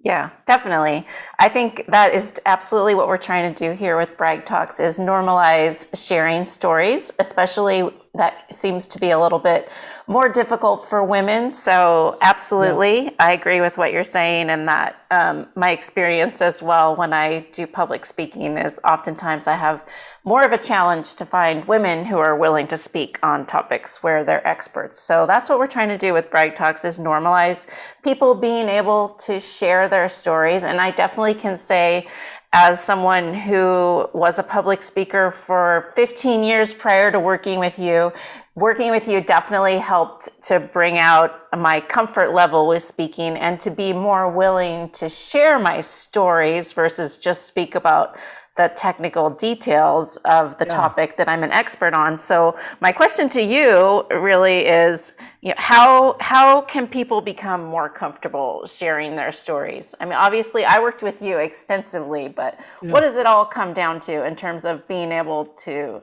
Yeah, 0.03 0.31
definitely. 0.47 1.05
I 1.39 1.47
think 1.47 1.85
that 1.89 2.13
is 2.13 2.39
absolutely 2.47 2.95
what 2.95 3.07
we're 3.07 3.17
trying 3.17 3.53
to 3.53 3.65
do 3.65 3.71
here 3.73 3.97
with 3.97 4.17
Brag 4.17 4.45
Talks 4.45 4.79
is 4.79 4.97
normalize 4.97 5.87
sharing 5.93 6.45
stories, 6.45 7.11
especially 7.19 7.87
that 8.13 8.53
seems 8.53 8.87
to 8.89 8.99
be 8.99 9.11
a 9.11 9.19
little 9.19 9.39
bit 9.39 9.69
more 10.07 10.27
difficult 10.27 10.89
for 10.89 11.03
women. 11.03 11.51
So, 11.53 12.17
absolutely, 12.21 13.05
yeah. 13.05 13.11
I 13.19 13.31
agree 13.31 13.61
with 13.61 13.77
what 13.77 13.93
you're 13.93 14.03
saying, 14.03 14.49
and 14.49 14.67
that 14.67 15.01
um, 15.11 15.47
my 15.55 15.71
experience 15.71 16.41
as 16.41 16.61
well 16.61 16.95
when 16.95 17.13
I 17.13 17.47
do 17.53 17.65
public 17.65 18.05
speaking 18.05 18.57
is 18.57 18.79
oftentimes 18.83 19.47
I 19.47 19.55
have 19.55 19.81
more 20.23 20.43
of 20.43 20.51
a 20.51 20.57
challenge 20.57 21.15
to 21.15 21.25
find 21.25 21.65
women 21.65 22.05
who 22.05 22.17
are 22.17 22.37
willing 22.37 22.67
to 22.67 22.77
speak 22.77 23.17
on 23.23 23.45
topics 23.45 24.03
where 24.03 24.23
they're 24.23 24.45
experts. 24.45 24.99
So 24.99 25.25
that's 25.25 25.49
what 25.49 25.57
we're 25.57 25.67
trying 25.67 25.89
to 25.89 25.97
do 25.97 26.13
with 26.13 26.29
Brag 26.29 26.53
Talks 26.53 26.85
is 26.85 26.99
normalize 26.99 27.67
people 28.03 28.35
being 28.35 28.69
able 28.69 29.09
to 29.09 29.39
share 29.39 29.87
their 29.87 30.07
stories. 30.07 30.63
And 30.63 30.79
I 30.79 30.91
definitely 30.91 31.33
can 31.33 31.57
say 31.57 32.07
as 32.53 32.83
someone 32.83 33.33
who 33.33 34.09
was 34.13 34.37
a 34.37 34.43
public 34.43 34.83
speaker 34.83 35.31
for 35.31 35.91
15 35.95 36.43
years 36.43 36.73
prior 36.73 37.09
to 37.09 37.19
working 37.19 37.59
with 37.59 37.79
you, 37.79 38.11
working 38.55 38.91
with 38.91 39.07
you 39.07 39.21
definitely 39.21 39.77
helped 39.77 40.41
to 40.41 40.59
bring 40.59 40.97
out 40.97 41.47
my 41.57 41.79
comfort 41.79 42.33
level 42.33 42.67
with 42.67 42.83
speaking 42.83 43.37
and 43.37 43.61
to 43.61 43.71
be 43.71 43.93
more 43.93 44.29
willing 44.29 44.89
to 44.89 45.07
share 45.07 45.57
my 45.59 45.79
stories 45.79 46.73
versus 46.73 47.15
just 47.15 47.47
speak 47.47 47.75
about 47.75 48.17
the 48.57 48.71
technical 48.75 49.29
details 49.29 50.17
of 50.25 50.57
the 50.57 50.65
yeah. 50.65 50.73
topic 50.73 51.15
that 51.17 51.29
I'm 51.29 51.43
an 51.43 51.51
expert 51.51 51.93
on. 51.93 52.17
So 52.17 52.57
my 52.81 52.91
question 52.91 53.29
to 53.29 53.41
you 53.41 54.05
really 54.11 54.65
is, 54.65 55.13
you 55.41 55.49
know, 55.49 55.55
how 55.57 56.17
how 56.19 56.61
can 56.61 56.85
people 56.85 57.21
become 57.21 57.63
more 57.63 57.87
comfortable 57.87 58.65
sharing 58.67 59.15
their 59.15 59.31
stories? 59.31 59.95
I 60.01 60.05
mean, 60.05 60.15
obviously, 60.15 60.65
I 60.65 60.79
worked 60.79 61.01
with 61.01 61.21
you 61.21 61.37
extensively, 61.37 62.27
but 62.27 62.59
yeah. 62.81 62.91
what 62.91 63.01
does 63.01 63.15
it 63.15 63.25
all 63.25 63.45
come 63.45 63.73
down 63.73 64.01
to 64.01 64.25
in 64.25 64.35
terms 64.35 64.65
of 64.65 64.85
being 64.87 65.13
able 65.13 65.45
to 65.63 66.01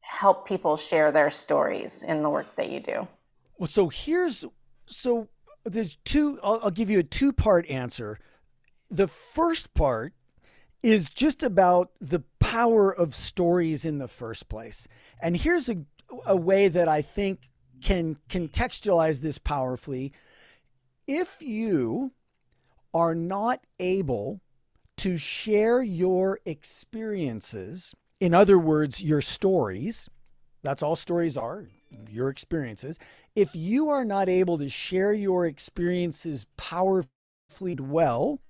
help 0.00 0.46
people 0.46 0.76
share 0.76 1.10
their 1.10 1.30
stories 1.30 2.02
in 2.02 2.22
the 2.22 2.28
work 2.28 2.54
that 2.56 2.70
you 2.70 2.80
do? 2.80 3.08
Well, 3.58 3.68
so 3.68 3.88
here's 3.88 4.44
so 4.84 5.28
there's 5.64 5.96
two. 6.04 6.38
I'll, 6.42 6.60
I'll 6.64 6.70
give 6.70 6.90
you 6.90 6.98
a 6.98 7.02
two 7.02 7.32
part 7.32 7.66
answer. 7.70 8.18
The 8.90 9.08
first 9.08 9.72
part 9.72 10.12
is 10.86 11.10
just 11.10 11.42
about 11.42 11.90
the 12.00 12.22
power 12.38 12.94
of 12.94 13.12
stories 13.12 13.84
in 13.84 13.98
the 13.98 14.06
first 14.06 14.48
place. 14.48 14.86
And 15.20 15.36
here's 15.36 15.68
a, 15.68 15.84
a 16.24 16.36
way 16.36 16.68
that 16.68 16.86
I 16.86 17.02
think 17.02 17.50
can 17.82 18.18
contextualize 18.28 19.20
this 19.20 19.36
powerfully. 19.36 20.12
If 21.08 21.42
you 21.42 22.12
are 22.94 23.16
not 23.16 23.64
able 23.80 24.40
to 24.98 25.16
share 25.16 25.82
your 25.82 26.38
experiences, 26.46 27.92
in 28.20 28.32
other 28.32 28.56
words, 28.56 29.02
your 29.02 29.20
stories, 29.20 30.08
that's 30.62 30.84
all 30.84 30.94
stories 30.94 31.36
are, 31.36 31.64
your 32.08 32.28
experiences. 32.28 33.00
If 33.34 33.56
you 33.56 33.88
are 33.88 34.04
not 34.04 34.28
able 34.28 34.56
to 34.58 34.68
share 34.68 35.12
your 35.12 35.46
experiences 35.46 36.46
powerfully 36.56 37.74
well, 37.76 38.40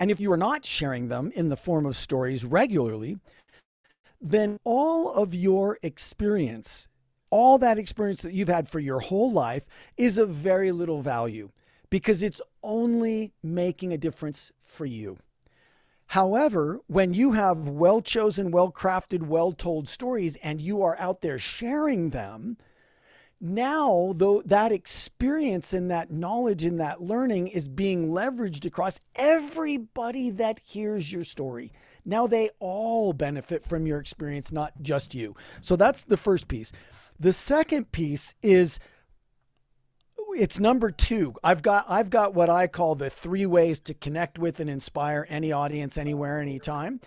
and 0.00 0.10
if 0.10 0.20
you 0.20 0.30
are 0.32 0.36
not 0.36 0.64
sharing 0.64 1.08
them 1.08 1.32
in 1.34 1.48
the 1.48 1.56
form 1.56 1.86
of 1.86 1.96
stories 1.96 2.44
regularly, 2.44 3.18
then 4.20 4.58
all 4.64 5.12
of 5.12 5.34
your 5.34 5.78
experience, 5.82 6.88
all 7.30 7.58
that 7.58 7.78
experience 7.78 8.22
that 8.22 8.32
you've 8.32 8.48
had 8.48 8.68
for 8.68 8.80
your 8.80 9.00
whole 9.00 9.32
life, 9.32 9.66
is 9.96 10.18
of 10.18 10.30
very 10.30 10.72
little 10.72 11.02
value 11.02 11.50
because 11.90 12.22
it's 12.22 12.40
only 12.62 13.32
making 13.42 13.92
a 13.92 13.98
difference 13.98 14.52
for 14.60 14.84
you. 14.84 15.18
However, 16.12 16.80
when 16.86 17.12
you 17.12 17.32
have 17.32 17.68
well 17.68 18.00
chosen, 18.00 18.50
well 18.50 18.72
crafted, 18.72 19.26
well 19.26 19.52
told 19.52 19.88
stories 19.88 20.36
and 20.36 20.60
you 20.60 20.82
are 20.82 20.98
out 20.98 21.20
there 21.20 21.38
sharing 21.38 22.10
them, 22.10 22.56
now 23.40 24.12
though 24.16 24.42
that 24.42 24.72
experience 24.72 25.72
and 25.72 25.90
that 25.90 26.10
knowledge 26.10 26.64
and 26.64 26.80
that 26.80 27.00
learning 27.00 27.48
is 27.48 27.68
being 27.68 28.08
leveraged 28.08 28.64
across 28.64 28.98
everybody 29.14 30.30
that 30.30 30.60
hears 30.60 31.12
your 31.12 31.24
story. 31.24 31.72
Now 32.04 32.26
they 32.26 32.50
all 32.58 33.12
benefit 33.12 33.62
from 33.62 33.86
your 33.86 33.98
experience 33.98 34.50
not 34.50 34.72
just 34.82 35.14
you. 35.14 35.36
So 35.60 35.76
that's 35.76 36.04
the 36.04 36.16
first 36.16 36.48
piece. 36.48 36.72
The 37.20 37.32
second 37.32 37.92
piece 37.92 38.34
is 38.42 38.80
it's 40.34 40.58
number 40.58 40.90
two. 40.90 41.34
I've 41.42 41.62
got 41.62 41.84
i've 41.88 42.10
got 42.10 42.34
what 42.34 42.50
i 42.50 42.66
call 42.66 42.94
the 42.94 43.10
three 43.10 43.46
ways 43.46 43.80
to 43.80 43.94
connect 43.94 44.38
with 44.38 44.60
and 44.60 44.68
inspire 44.68 45.26
any 45.28 45.52
audience 45.52 45.96
anywhere 45.96 46.40
anytime. 46.40 47.00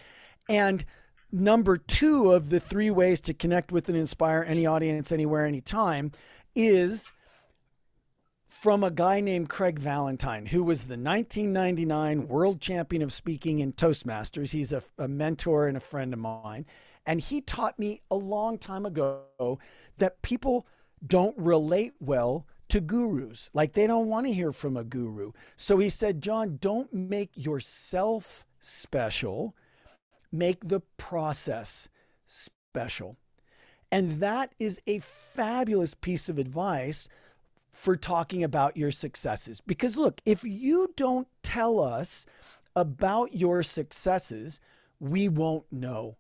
And 0.50 0.86
number 1.32 1.78
two 1.78 2.32
of 2.32 2.50
the 2.50 2.60
three 2.60 2.92
ways 2.92 3.22
to 3.22 3.34
connect 3.34 3.72
with 3.72 3.90
and 3.90 3.98
inspire 3.98 4.46
any 4.48 4.66
audience 4.66 5.12
anywhere, 5.12 5.46
anytime 5.46 6.12
is 6.56 7.12
from 8.52 8.84
a 8.84 8.92
guy 8.92 9.22
named 9.22 9.50
Craig 9.50 9.80
Valentine, 9.80 10.46
who 10.46 10.64
was 10.64 10.82
the 10.82 10.98
1999 10.98 12.28
world 12.28 12.60
champion 12.60 13.02
of 13.02 13.14
speaking 13.14 13.60
in 13.60 13.74
Toastmasters. 13.74 14.52
He's 14.52 14.74
a, 14.74 14.84
a 14.98 15.08
mentor 15.08 15.68
and 15.68 15.78
a 15.78 15.80
friend 15.80 16.14
of 16.14 16.20
mine. 16.20 16.66
And 17.06 17.22
he 17.22 17.42
taught 17.42 17.80
me 17.80 18.02
a 18.12 18.16
long 18.16 18.58
time 18.58 18.86
ago 18.86 19.58
that 19.98 20.22
people 20.22 20.68
don't 21.06 21.36
relate 21.38 21.94
well 22.00 22.46
to 22.70 22.82
gurus. 22.82 23.50
Like 23.54 23.74
they 23.74 23.88
don't 23.88 24.08
want 24.08 24.28
to 24.28 24.34
hear 24.34 24.52
from 24.52 24.78
a 24.78 24.84
guru. 24.84 25.32
So 25.56 25.80
he 25.80 25.90
said, 25.90 26.22
John, 26.22 26.58
don't 26.62 26.94
make 26.94 27.32
yourself 27.36 28.46
special 28.60 29.56
make 30.32 30.68
the 30.68 30.82
process 30.98 31.90
special. 32.26 33.18
And 33.92 34.22
that 34.22 34.54
is 34.60 34.80
a 34.88 35.00
fabulous 35.00 35.94
piece 35.94 36.30
of 36.30 36.38
advice 36.38 37.10
for 37.72 37.96
talking 37.96 38.44
about 38.44 38.78
your 38.78 38.92
successes. 38.92 39.62
Because 39.62 39.98
look, 39.98 40.22
if 40.26 40.44
you 40.44 40.94
don't 40.96 41.28
tell 41.44 41.80
us 41.80 42.26
about 42.76 43.36
your 43.36 43.64
successes, 43.64 44.60
we 45.00 45.28
won't 45.28 45.66
know. 45.72 46.18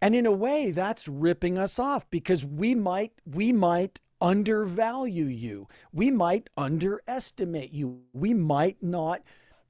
And 0.00 0.16
in 0.16 0.26
a 0.26 0.32
way, 0.32 0.72
that's 0.72 1.06
ripping 1.06 1.58
us 1.58 1.78
off 1.78 2.08
because 2.10 2.44
we 2.44 2.74
might 2.74 3.12
we 3.24 3.52
might 3.52 4.00
undervalue 4.20 5.26
you. 5.26 5.68
We 5.92 6.10
might 6.10 6.50
underestimate 6.56 7.72
you. 7.72 8.02
We 8.12 8.34
might 8.34 8.82
not 8.82 9.22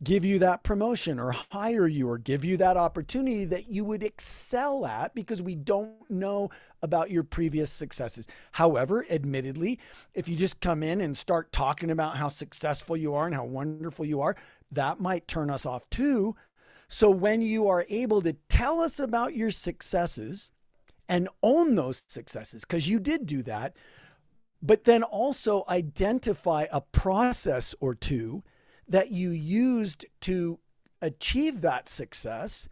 give 0.03 0.25
you 0.25 0.39
that 0.41 0.63
promotion 0.63 1.19
or 1.21 1.33
hire 1.51 1.87
you 1.87 2.09
or 2.09 2.19
give 2.19 2.45
you 2.45 2.57
that 2.57 2.77
opportunity 2.77 3.45
that 3.45 3.69
you 3.69 3.85
would 3.85 4.03
excel 4.03 4.85
at 4.85 5.15
because 5.15 5.41
we 5.41 5.55
don't 5.55 6.11
know 6.11 6.51
about 6.83 7.11
your 7.11 7.23
previous 7.23 7.71
successes. 7.71 8.27
However, 8.53 9.07
admittedly, 9.09 9.79
if 10.15 10.29
you 10.29 10.37
just 10.37 10.61
come 10.61 10.83
in 10.83 11.01
and 11.01 11.17
start 11.17 11.53
talking 11.53 11.91
about 11.91 12.17
how 12.17 12.29
successful 12.29 12.97
you 12.97 13.15
are 13.15 13.27
and 13.27 13.35
how 13.35 13.45
wonderful 13.45 14.05
you 14.05 14.21
are, 14.21 14.37
that 14.73 15.01
might 15.01 15.29
turn 15.29 15.51
us 15.51 15.65
off 15.65 15.89
too. 15.91 16.35
So 16.89 17.11
when 17.11 17.41
you 17.41 17.69
are 17.69 17.87
able 17.89 18.21
to 18.23 18.35
tell 18.49 18.81
us 18.81 18.99
about 18.99 19.37
your 19.37 19.51
successes 19.51 20.51
and 21.09 21.29
own 21.43 21.75
those 21.75 22.03
successes, 22.07 22.65
because 22.65 22.89
you 22.89 22.99
did 22.99 23.27
do 23.27 23.43
that, 23.45 23.77
but 24.61 24.85
then 24.85 25.03
also 25.03 25.65
identify 25.69 26.67
a 26.73 26.81
process 26.81 27.75
or 27.81 27.95
two 27.95 28.43
that 28.93 29.11
you 29.11 29.31
used 29.31 30.07
to 30.21 30.59
achieve 31.01 31.63
that 31.63 31.89
success, 31.89 32.69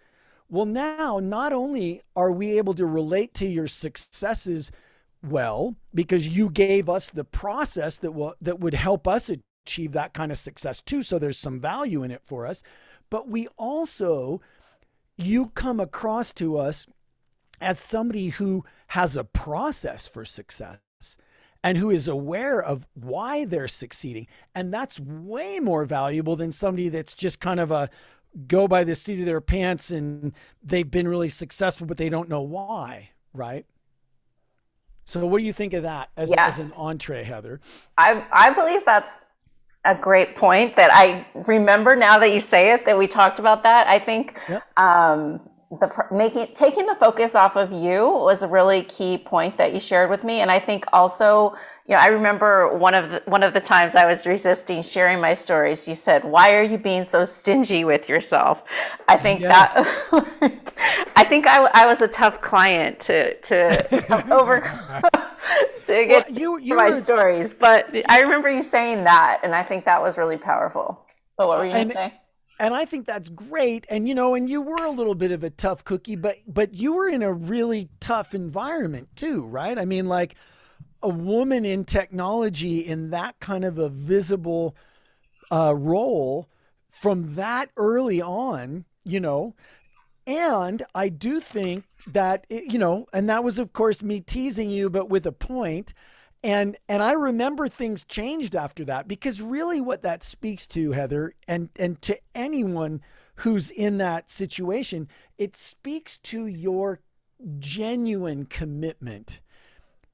Well, 0.48 0.66
now 0.66 1.20
not 1.20 1.52
only 1.52 2.02
are 2.14 2.32
we 2.32 2.58
able 2.58 2.74
to 2.74 2.86
relate 2.86 3.34
to 3.34 3.46
your 3.46 3.68
successes 3.68 4.70
well 5.22 5.76
because 5.94 6.28
you 6.28 6.50
gave 6.50 6.88
us 6.88 7.10
the 7.10 7.24
process 7.24 7.98
that 7.98 8.12
will 8.12 8.34
that 8.40 8.60
would 8.60 8.74
help 8.74 9.06
us 9.06 9.30
achieve 9.30 9.92
that 9.92 10.12
kind 10.14 10.32
of 10.32 10.38
success 10.38 10.80
too, 10.80 11.02
so 11.02 11.18
there's 11.18 11.38
some 11.38 11.60
value 11.60 12.02
in 12.02 12.10
it 12.10 12.22
for 12.24 12.46
us, 12.46 12.62
but 13.10 13.28
we 13.28 13.48
also 13.56 14.40
you 15.16 15.48
come 15.50 15.80
across 15.80 16.32
to 16.34 16.56
us 16.58 16.86
as 17.60 17.78
somebody 17.78 18.28
who 18.28 18.64
has 18.88 19.16
a 19.16 19.24
process 19.24 20.08
for 20.08 20.24
success 20.24 20.78
and 21.62 21.78
who 21.78 21.90
is 21.90 22.08
aware 22.08 22.62
of 22.62 22.86
why 22.94 23.44
they're 23.44 23.68
succeeding. 23.68 24.26
And 24.54 24.72
that's 24.72 24.98
way 24.98 25.60
more 25.60 25.84
valuable 25.84 26.36
than 26.36 26.52
somebody 26.52 26.88
that's 26.88 27.14
just 27.14 27.40
kind 27.40 27.60
of 27.60 27.70
a 27.70 27.90
go 28.46 28.68
by 28.68 28.84
the 28.84 28.94
seat 28.94 29.20
of 29.20 29.26
their 29.26 29.40
pants 29.40 29.90
and 29.90 30.32
they've 30.62 30.90
been 30.90 31.08
really 31.08 31.28
successful, 31.28 31.86
but 31.86 31.96
they 31.96 32.08
don't 32.08 32.28
know 32.28 32.42
why, 32.42 33.10
right? 33.34 33.66
So, 35.04 35.26
what 35.26 35.38
do 35.38 35.44
you 35.44 35.52
think 35.52 35.72
of 35.74 35.82
that 35.82 36.10
as, 36.16 36.30
yeah. 36.30 36.46
as 36.46 36.60
an 36.60 36.72
entree, 36.76 37.24
Heather? 37.24 37.60
I, 37.98 38.24
I 38.32 38.50
believe 38.50 38.84
that's 38.84 39.18
a 39.84 39.94
great 39.94 40.36
point 40.36 40.76
that 40.76 40.90
I 40.92 41.26
remember 41.34 41.96
now 41.96 42.18
that 42.18 42.32
you 42.32 42.40
say 42.40 42.72
it 42.72 42.84
that 42.84 42.96
we 42.96 43.08
talked 43.08 43.38
about 43.38 43.64
that. 43.64 43.88
I 43.88 43.98
think 43.98 44.38
yep. 44.48 44.62
um, 44.76 45.40
the 45.78 46.04
making 46.10 46.48
taking 46.54 46.84
the 46.86 46.96
focus 46.96 47.36
off 47.36 47.54
of 47.54 47.70
you 47.70 48.08
was 48.08 48.42
a 48.42 48.48
really 48.48 48.82
key 48.82 49.16
point 49.16 49.56
that 49.56 49.72
you 49.72 49.78
shared 49.78 50.10
with 50.10 50.24
me. 50.24 50.40
And 50.40 50.50
i 50.50 50.58
think 50.58 50.84
also 50.92 51.54
you 51.86 51.94
know 51.94 52.00
i 52.00 52.08
remember 52.08 52.76
one 52.76 52.92
of 52.92 53.10
the 53.10 53.22
one 53.26 53.44
of 53.44 53.54
the 53.54 53.60
times 53.60 53.94
i 53.94 54.04
was 54.04 54.26
resisting 54.26 54.82
sharing 54.82 55.20
my 55.20 55.32
stories 55.32 55.86
you 55.86 55.94
said 55.94 56.24
why 56.24 56.54
are 56.54 56.62
you 56.62 56.76
being 56.76 57.04
so 57.04 57.24
stingy 57.24 57.84
with 57.84 58.08
yourself? 58.08 58.64
I 59.06 59.16
think 59.16 59.40
yes. 59.40 59.74
that 59.74 60.52
i 61.16 61.22
think 61.22 61.46
I, 61.46 61.64
I 61.72 61.86
was 61.86 62.00
a 62.00 62.08
tough 62.08 62.40
client 62.40 62.98
to 63.00 63.40
to 63.42 64.32
overcome 64.32 65.02
to 65.86 66.06
get 66.06 66.30
well, 66.30 66.38
you, 66.38 66.58
you 66.58 66.74
my 66.74 66.90
were... 66.90 67.00
stories. 67.00 67.52
But 67.52 67.94
i 68.08 68.22
remember 68.22 68.50
you 68.50 68.64
saying 68.64 69.04
that 69.04 69.40
and 69.44 69.54
i 69.54 69.62
think 69.62 69.84
that 69.84 70.02
was 70.02 70.18
really 70.18 70.38
powerful. 70.38 71.06
But 71.36 71.46
what 71.46 71.58
were 71.58 71.64
you 71.64 71.72
going 71.72 71.88
to 71.88 71.94
say 71.94 72.19
and 72.60 72.74
I 72.74 72.84
think 72.84 73.06
that's 73.06 73.30
great. 73.30 73.86
And 73.88 74.06
you 74.06 74.14
know, 74.14 74.34
and 74.34 74.48
you 74.48 74.60
were 74.60 74.84
a 74.84 74.90
little 74.90 75.14
bit 75.14 75.32
of 75.32 75.42
a 75.42 75.50
tough 75.50 75.82
cookie, 75.82 76.14
but 76.14 76.36
but 76.46 76.74
you 76.74 76.92
were 76.92 77.08
in 77.08 77.22
a 77.22 77.32
really 77.32 77.88
tough 78.00 78.34
environment 78.34 79.08
too, 79.16 79.46
right? 79.46 79.78
I 79.78 79.86
mean, 79.86 80.06
like 80.06 80.34
a 81.02 81.08
woman 81.08 81.64
in 81.64 81.84
technology 81.84 82.80
in 82.80 83.10
that 83.10 83.40
kind 83.40 83.64
of 83.64 83.78
a 83.78 83.88
visible 83.88 84.76
uh, 85.50 85.74
role 85.74 86.50
from 86.90 87.34
that 87.36 87.70
early 87.78 88.20
on, 88.20 88.84
you 89.04 89.20
know. 89.20 89.54
And 90.26 90.84
I 90.94 91.08
do 91.08 91.40
think 91.40 91.84
that 92.08 92.44
you 92.50 92.78
know, 92.78 93.06
and 93.14 93.28
that 93.30 93.42
was 93.42 93.58
of 93.58 93.72
course 93.72 94.02
me 94.02 94.20
teasing 94.20 94.70
you, 94.70 94.90
but 94.90 95.08
with 95.08 95.26
a 95.26 95.32
point 95.32 95.94
and 96.42 96.76
and 96.88 97.02
I 97.02 97.12
remember 97.12 97.68
things 97.68 98.04
changed 98.04 98.56
after 98.56 98.84
that 98.86 99.06
because 99.08 99.42
really 99.42 99.80
what 99.80 100.02
that 100.02 100.22
speaks 100.22 100.66
to 100.68 100.92
Heather 100.92 101.34
and 101.46 101.68
and 101.76 102.00
to 102.02 102.18
anyone 102.34 103.02
who's 103.36 103.70
in 103.70 103.98
that 103.98 104.30
situation 104.30 105.08
it 105.38 105.56
speaks 105.56 106.18
to 106.18 106.46
your 106.46 107.00
genuine 107.58 108.46
commitment 108.46 109.40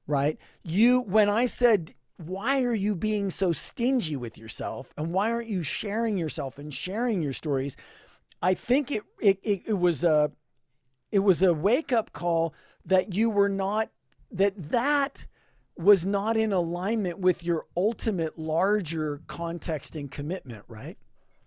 right? 0.07 0.37
You 0.63 1.01
when 1.01 1.29
I 1.29 1.45
said 1.45 1.93
why 2.17 2.63
are 2.63 2.73
you 2.73 2.95
being 2.95 3.29
so 3.29 3.51
stingy 3.51 4.15
with 4.15 4.39
yourself? 4.39 4.91
And 4.97 5.13
why 5.13 5.31
aren't 5.31 5.49
you 5.49 5.61
sharing 5.61 6.17
yourself 6.17 6.57
and 6.57 6.73
sharing 6.73 7.21
your 7.21 7.33
stories? 7.33 7.77
I 8.41 8.53
think 8.55 8.89
it 8.91 9.03
it, 9.21 9.39
it, 9.43 9.61
it 9.67 9.79
was 9.79 10.03
a 10.03 10.31
it 11.11 11.19
was 11.19 11.43
a 11.43 11.53
wake 11.53 11.93
up 11.93 12.13
call 12.13 12.53
that 12.85 13.13
you 13.13 13.29
were 13.29 13.49
not 13.49 13.89
that 14.31 14.53
that 14.71 15.27
was 15.77 16.05
not 16.05 16.37
in 16.37 16.51
alignment 16.51 17.19
with 17.19 17.43
your 17.43 17.65
ultimate 17.75 18.37
larger 18.37 19.21
context 19.27 19.95
and 19.95 20.11
commitment, 20.11 20.63
right? 20.67 20.97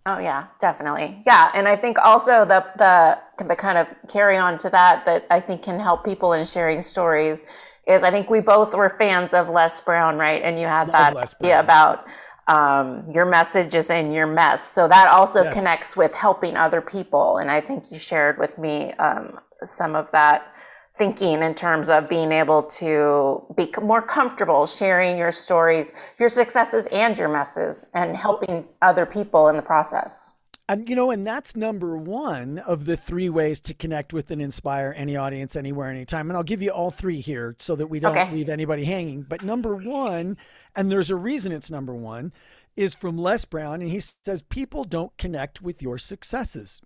Oh 0.06 0.18
yeah, 0.18 0.46
definitely. 0.60 1.22
Yeah, 1.26 1.50
and 1.54 1.68
I 1.68 1.76
think 1.76 1.98
also 1.98 2.44
the 2.44 2.64
the 2.76 3.18
the 3.44 3.56
kind 3.56 3.76
of 3.76 3.86
carry 4.08 4.36
on 4.36 4.56
to 4.58 4.70
that 4.70 5.04
that 5.04 5.26
I 5.30 5.40
think 5.40 5.62
can 5.62 5.78
help 5.78 6.04
people 6.04 6.32
in 6.32 6.44
sharing 6.44 6.80
stories 6.80 7.42
is 7.86 8.02
I 8.02 8.10
think 8.10 8.30
we 8.30 8.40
both 8.40 8.74
were 8.74 8.88
fans 8.88 9.34
of 9.34 9.50
Les 9.50 9.80
Brown, 9.80 10.16
right? 10.16 10.42
And 10.42 10.58
you 10.58 10.66
had 10.66 10.88
Love 10.88 11.14
that 11.14 11.34
yeah 11.40 11.60
about 11.60 12.06
um, 12.48 13.10
your 13.12 13.26
message 13.26 13.74
is 13.74 13.90
in 13.90 14.10
your 14.10 14.26
mess. 14.26 14.64
So 14.64 14.88
that 14.88 15.08
also 15.08 15.44
yes. 15.44 15.54
connects 15.54 15.96
with 15.96 16.14
helping 16.14 16.56
other 16.56 16.80
people. 16.80 17.36
And 17.36 17.50
I 17.50 17.60
think 17.60 17.92
you 17.92 17.98
shared 17.98 18.38
with 18.38 18.58
me 18.58 18.92
um, 18.94 19.38
some 19.62 19.94
of 19.94 20.10
that 20.10 20.52
thinking 21.00 21.42
in 21.42 21.54
terms 21.54 21.88
of 21.88 22.10
being 22.10 22.30
able 22.30 22.62
to 22.62 23.42
be 23.56 23.72
more 23.80 24.02
comfortable 24.02 24.66
sharing 24.66 25.16
your 25.16 25.32
stories, 25.32 25.94
your 26.18 26.28
successes 26.28 26.86
and 26.88 27.16
your 27.16 27.30
messes 27.30 27.86
and 27.94 28.14
helping 28.14 28.66
other 28.82 29.06
people 29.06 29.48
in 29.48 29.56
the 29.56 29.62
process. 29.62 30.34
And 30.68 30.86
you 30.90 30.94
know, 30.94 31.10
and 31.10 31.26
that's 31.26 31.56
number 31.56 31.96
one 31.96 32.58
of 32.58 32.84
the 32.84 32.98
three 32.98 33.30
ways 33.30 33.62
to 33.62 33.72
connect 33.72 34.12
with 34.12 34.30
and 34.30 34.42
inspire 34.42 34.94
any 34.94 35.16
audience 35.16 35.56
anywhere, 35.56 35.88
anytime. 35.88 36.28
And 36.28 36.36
I'll 36.36 36.42
give 36.42 36.60
you 36.60 36.68
all 36.68 36.90
three 36.90 37.20
here 37.20 37.56
so 37.58 37.74
that 37.76 37.86
we 37.86 37.98
don't 37.98 38.16
okay. 38.16 38.30
leave 38.30 38.50
anybody 38.50 38.84
hanging. 38.84 39.22
But 39.22 39.42
number 39.42 39.74
one, 39.74 40.36
and 40.76 40.92
there's 40.92 41.10
a 41.10 41.16
reason 41.16 41.50
it's 41.50 41.70
number 41.70 41.94
one, 41.94 42.30
is 42.76 42.92
from 42.92 43.16
Les 43.16 43.46
Brown. 43.46 43.80
And 43.80 43.90
he 43.90 44.00
says, 44.00 44.42
People 44.42 44.84
don't 44.84 45.16
connect 45.16 45.62
with 45.62 45.80
your 45.80 45.96
successes, 45.96 46.82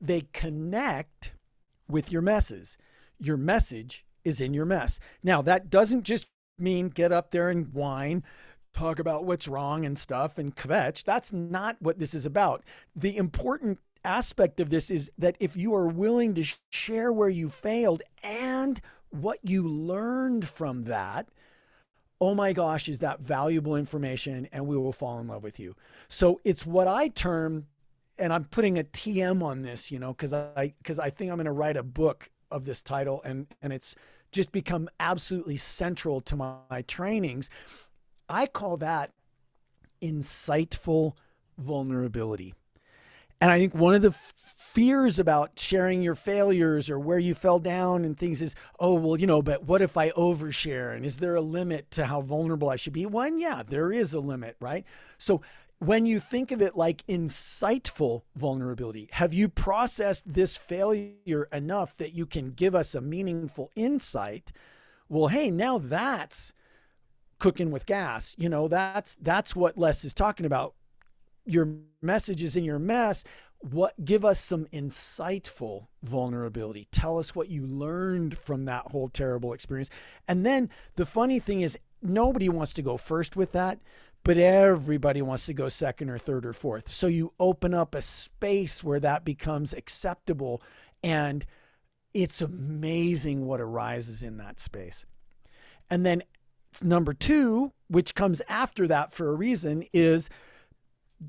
they 0.00 0.24
connect 0.32 1.34
with 1.88 2.10
your 2.10 2.22
messes 2.22 2.78
your 3.24 3.36
message 3.36 4.04
is 4.24 4.40
in 4.40 4.54
your 4.54 4.64
mess. 4.64 5.00
Now, 5.22 5.42
that 5.42 5.70
doesn't 5.70 6.02
just 6.02 6.26
mean 6.58 6.88
get 6.88 7.12
up 7.12 7.30
there 7.30 7.50
and 7.50 7.72
whine, 7.72 8.22
talk 8.72 8.98
about 8.98 9.24
what's 9.24 9.48
wrong 9.48 9.84
and 9.84 9.96
stuff 9.96 10.38
and 10.38 10.54
kvetch. 10.54 11.04
That's 11.04 11.32
not 11.32 11.76
what 11.80 11.98
this 11.98 12.14
is 12.14 12.26
about. 12.26 12.62
The 12.94 13.16
important 13.16 13.78
aspect 14.04 14.60
of 14.60 14.70
this 14.70 14.90
is 14.90 15.10
that 15.18 15.36
if 15.40 15.56
you 15.56 15.74
are 15.74 15.86
willing 15.86 16.34
to 16.34 16.44
share 16.70 17.12
where 17.12 17.28
you 17.28 17.48
failed 17.48 18.02
and 18.22 18.80
what 19.10 19.38
you 19.42 19.66
learned 19.66 20.48
from 20.48 20.84
that, 20.84 21.28
oh 22.20 22.34
my 22.34 22.52
gosh, 22.52 22.88
is 22.88 23.00
that 23.00 23.20
valuable 23.20 23.76
information 23.76 24.48
and 24.52 24.66
we 24.66 24.76
will 24.76 24.92
fall 24.92 25.18
in 25.18 25.28
love 25.28 25.42
with 25.42 25.58
you. 25.58 25.74
So 26.08 26.40
it's 26.44 26.64
what 26.64 26.88
I 26.88 27.08
term 27.08 27.66
and 28.18 28.32
I'm 28.32 28.44
putting 28.44 28.78
a 28.78 28.84
TM 28.84 29.42
on 29.42 29.62
this, 29.62 29.90
you 29.90 29.98
know, 29.98 30.14
cuz 30.14 30.32
I 30.32 30.74
cuz 30.84 30.98
I 30.98 31.10
think 31.10 31.30
I'm 31.30 31.36
going 31.36 31.46
to 31.46 31.52
write 31.52 31.76
a 31.76 31.82
book 31.82 32.30
of 32.52 32.64
this 32.64 32.82
title 32.82 33.20
and 33.24 33.46
and 33.60 33.72
it's 33.72 33.96
just 34.30 34.52
become 34.52 34.88
absolutely 34.98 35.56
central 35.56 36.20
to 36.22 36.36
my, 36.36 36.54
my 36.70 36.82
trainings. 36.82 37.50
I 38.28 38.46
call 38.46 38.78
that 38.78 39.12
insightful 40.00 41.12
vulnerability. 41.58 42.54
And 43.42 43.50
I 43.50 43.58
think 43.58 43.74
one 43.74 43.94
of 43.94 44.02
the 44.02 44.10
f- 44.10 44.32
fears 44.56 45.18
about 45.18 45.58
sharing 45.58 46.00
your 46.00 46.14
failures 46.14 46.88
or 46.88 46.98
where 46.98 47.18
you 47.18 47.34
fell 47.34 47.58
down 47.58 48.04
and 48.04 48.16
things 48.16 48.40
is, 48.40 48.54
oh, 48.78 48.94
well, 48.94 49.18
you 49.18 49.26
know, 49.26 49.42
but 49.42 49.64
what 49.64 49.82
if 49.82 49.96
I 49.96 50.10
overshare? 50.10 50.94
And 50.94 51.04
is 51.04 51.16
there 51.16 51.34
a 51.34 51.40
limit 51.40 51.90
to 51.92 52.06
how 52.06 52.20
vulnerable 52.20 52.70
I 52.70 52.76
should 52.76 52.92
be? 52.92 53.04
One, 53.04 53.40
yeah, 53.40 53.64
there 53.66 53.90
is 53.92 54.14
a 54.14 54.20
limit, 54.20 54.54
right? 54.60 54.84
So 55.18 55.42
when 55.82 56.06
you 56.06 56.20
think 56.20 56.52
of 56.52 56.62
it 56.62 56.76
like 56.76 57.04
insightful 57.08 58.22
vulnerability, 58.36 59.08
have 59.14 59.34
you 59.34 59.48
processed 59.48 60.32
this 60.32 60.56
failure 60.56 61.48
enough 61.52 61.96
that 61.96 62.14
you 62.14 62.24
can 62.24 62.52
give 62.52 62.72
us 62.72 62.94
a 62.94 63.00
meaningful 63.00 63.68
insight? 63.74 64.52
Well, 65.08 65.26
hey, 65.26 65.50
now 65.50 65.78
that's 65.78 66.54
cooking 67.40 67.72
with 67.72 67.86
gas. 67.86 68.36
You 68.38 68.48
know, 68.48 68.68
that's 68.68 69.16
that's 69.16 69.56
what 69.56 69.76
Les 69.76 70.04
is 70.04 70.14
talking 70.14 70.46
about. 70.46 70.74
Your 71.46 71.68
message 72.00 72.44
is 72.44 72.54
in 72.54 72.62
your 72.62 72.78
mess. 72.78 73.24
What 73.58 74.04
give 74.04 74.24
us 74.24 74.38
some 74.38 74.66
insightful 74.66 75.88
vulnerability. 76.04 76.86
Tell 76.92 77.18
us 77.18 77.34
what 77.34 77.48
you 77.48 77.66
learned 77.66 78.38
from 78.38 78.66
that 78.66 78.92
whole 78.92 79.08
terrible 79.08 79.52
experience. 79.52 79.90
And 80.28 80.46
then 80.46 80.70
the 80.94 81.06
funny 81.06 81.40
thing 81.40 81.60
is 81.60 81.76
nobody 82.00 82.48
wants 82.48 82.72
to 82.74 82.82
go 82.82 82.96
first 82.96 83.34
with 83.34 83.50
that 83.50 83.80
but 84.24 84.36
everybody 84.36 85.20
wants 85.22 85.46
to 85.46 85.54
go 85.54 85.68
second 85.68 86.10
or 86.10 86.18
third 86.18 86.46
or 86.46 86.52
fourth. 86.52 86.92
So 86.92 87.06
you 87.06 87.32
open 87.40 87.74
up 87.74 87.94
a 87.94 88.02
space 88.02 88.84
where 88.84 89.00
that 89.00 89.24
becomes 89.24 89.72
acceptable. 89.72 90.62
And 91.02 91.44
it's 92.14 92.40
amazing 92.40 93.46
what 93.46 93.60
arises 93.60 94.22
in 94.22 94.36
that 94.36 94.60
space. 94.60 95.06
And 95.90 96.06
then 96.06 96.22
number 96.82 97.14
two, 97.14 97.72
which 97.88 98.14
comes 98.14 98.40
after 98.48 98.86
that 98.88 99.12
for 99.12 99.28
a 99.28 99.34
reason, 99.34 99.84
is 99.92 100.30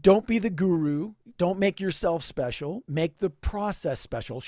don't 0.01 0.25
be 0.25 0.39
the 0.39 0.49
guru. 0.49 1.13
Don't 1.37 1.59
make 1.59 1.79
yourself 1.79 2.23
special. 2.23 2.83
Make 2.87 3.17
the 3.17 3.29
process 3.29 3.99
special. 3.99 4.41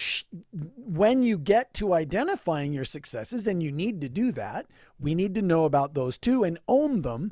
When 0.51 1.23
you 1.23 1.37
get 1.37 1.73
to 1.75 1.93
identifying 1.93 2.73
your 2.73 2.85
successes, 2.85 3.45
and 3.47 3.61
you 3.61 3.71
need 3.71 4.01
to 4.01 4.09
do 4.09 4.31
that, 4.33 4.67
we 4.99 5.15
need 5.15 5.35
to 5.35 5.41
know 5.41 5.65
about 5.65 5.93
those 5.93 6.17
too 6.17 6.43
and 6.43 6.59
own 6.67 7.01
them 7.01 7.31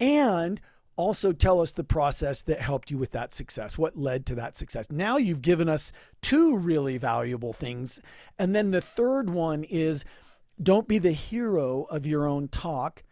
and 0.00 0.60
also 0.96 1.32
tell 1.32 1.60
us 1.60 1.72
the 1.72 1.84
process 1.84 2.42
that 2.42 2.60
helped 2.60 2.90
you 2.90 2.98
with 2.98 3.10
that 3.12 3.32
success, 3.32 3.76
what 3.76 3.96
led 3.96 4.26
to 4.26 4.34
that 4.36 4.54
success. 4.54 4.90
Now 4.90 5.16
you've 5.16 5.42
given 5.42 5.68
us 5.68 5.92
two 6.22 6.56
really 6.56 6.98
valuable 6.98 7.52
things. 7.52 8.00
And 8.38 8.54
then 8.54 8.70
the 8.70 8.80
third 8.80 9.30
one 9.30 9.64
is 9.64 10.04
don't 10.62 10.86
be 10.86 10.98
the 10.98 11.12
hero 11.12 11.82
of 11.84 12.06
your 12.06 12.26
own 12.26 12.48
talk, 12.48 13.02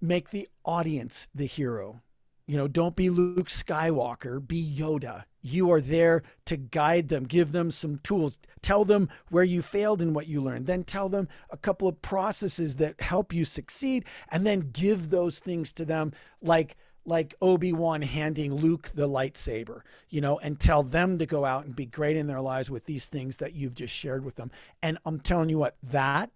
make 0.00 0.30
the 0.30 0.48
audience 0.64 1.28
the 1.34 1.46
hero. 1.46 2.02
You 2.46 2.58
know, 2.58 2.68
don't 2.68 2.94
be 2.94 3.08
Luke 3.08 3.48
Skywalker, 3.48 4.46
be 4.46 4.62
Yoda. 4.62 5.24
You 5.40 5.70
are 5.72 5.80
there 5.80 6.22
to 6.44 6.56
guide 6.56 7.08
them, 7.08 7.24
give 7.24 7.52
them 7.52 7.70
some 7.70 7.98
tools, 7.98 8.38
tell 8.60 8.84
them 8.84 9.08
where 9.30 9.44
you 9.44 9.62
failed 9.62 10.02
and 10.02 10.14
what 10.14 10.26
you 10.26 10.42
learned, 10.42 10.66
then 10.66 10.84
tell 10.84 11.08
them 11.08 11.28
a 11.50 11.56
couple 11.56 11.88
of 11.88 12.02
processes 12.02 12.76
that 12.76 13.00
help 13.00 13.32
you 13.32 13.44
succeed, 13.44 14.04
and 14.30 14.46
then 14.46 14.70
give 14.72 15.10
those 15.10 15.38
things 15.38 15.72
to 15.74 15.84
them 15.84 16.12
like 16.42 16.76
like 17.06 17.34
Obi-Wan 17.42 18.00
handing 18.00 18.54
Luke 18.54 18.90
the 18.94 19.06
lightsaber, 19.06 19.82
you 20.08 20.22
know, 20.22 20.38
and 20.38 20.58
tell 20.58 20.82
them 20.82 21.18
to 21.18 21.26
go 21.26 21.44
out 21.44 21.66
and 21.66 21.76
be 21.76 21.84
great 21.84 22.16
in 22.16 22.26
their 22.26 22.40
lives 22.40 22.70
with 22.70 22.86
these 22.86 23.06
things 23.08 23.36
that 23.36 23.52
you've 23.52 23.74
just 23.74 23.94
shared 23.94 24.24
with 24.24 24.36
them. 24.36 24.50
And 24.82 24.96
I'm 25.04 25.20
telling 25.20 25.50
you 25.50 25.58
what, 25.58 25.76
that 25.82 26.30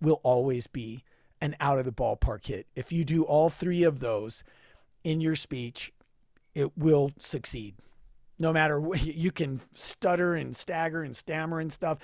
will 0.00 0.20
always 0.22 0.68
be 0.68 1.02
an 1.40 1.56
out 1.58 1.80
of 1.80 1.84
the 1.84 1.92
ballpark 1.92 2.46
hit. 2.46 2.68
If 2.76 2.92
you 2.92 3.04
do 3.04 3.24
all 3.24 3.50
three 3.50 3.82
of 3.82 3.98
those, 3.98 4.44
in 5.04 5.20
your 5.20 5.36
speech, 5.36 5.92
it 6.54 6.76
will 6.76 7.12
succeed. 7.18 7.74
No 8.38 8.52
matter 8.52 8.80
what, 8.80 9.02
you 9.02 9.30
can 9.30 9.60
stutter 9.74 10.34
and 10.34 10.54
stagger 10.54 11.02
and 11.02 11.16
stammer 11.16 11.60
and 11.60 11.72
stuff. 11.72 11.98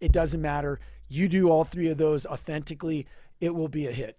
It 0.00 0.12
doesn't 0.12 0.40
matter. 0.40 0.80
You 1.08 1.28
do 1.28 1.50
all 1.50 1.64
three 1.64 1.88
of 1.88 1.98
those 1.98 2.26
authentically, 2.26 3.06
it 3.40 3.54
will 3.54 3.68
be 3.68 3.86
a 3.86 3.92
hit. 3.92 4.16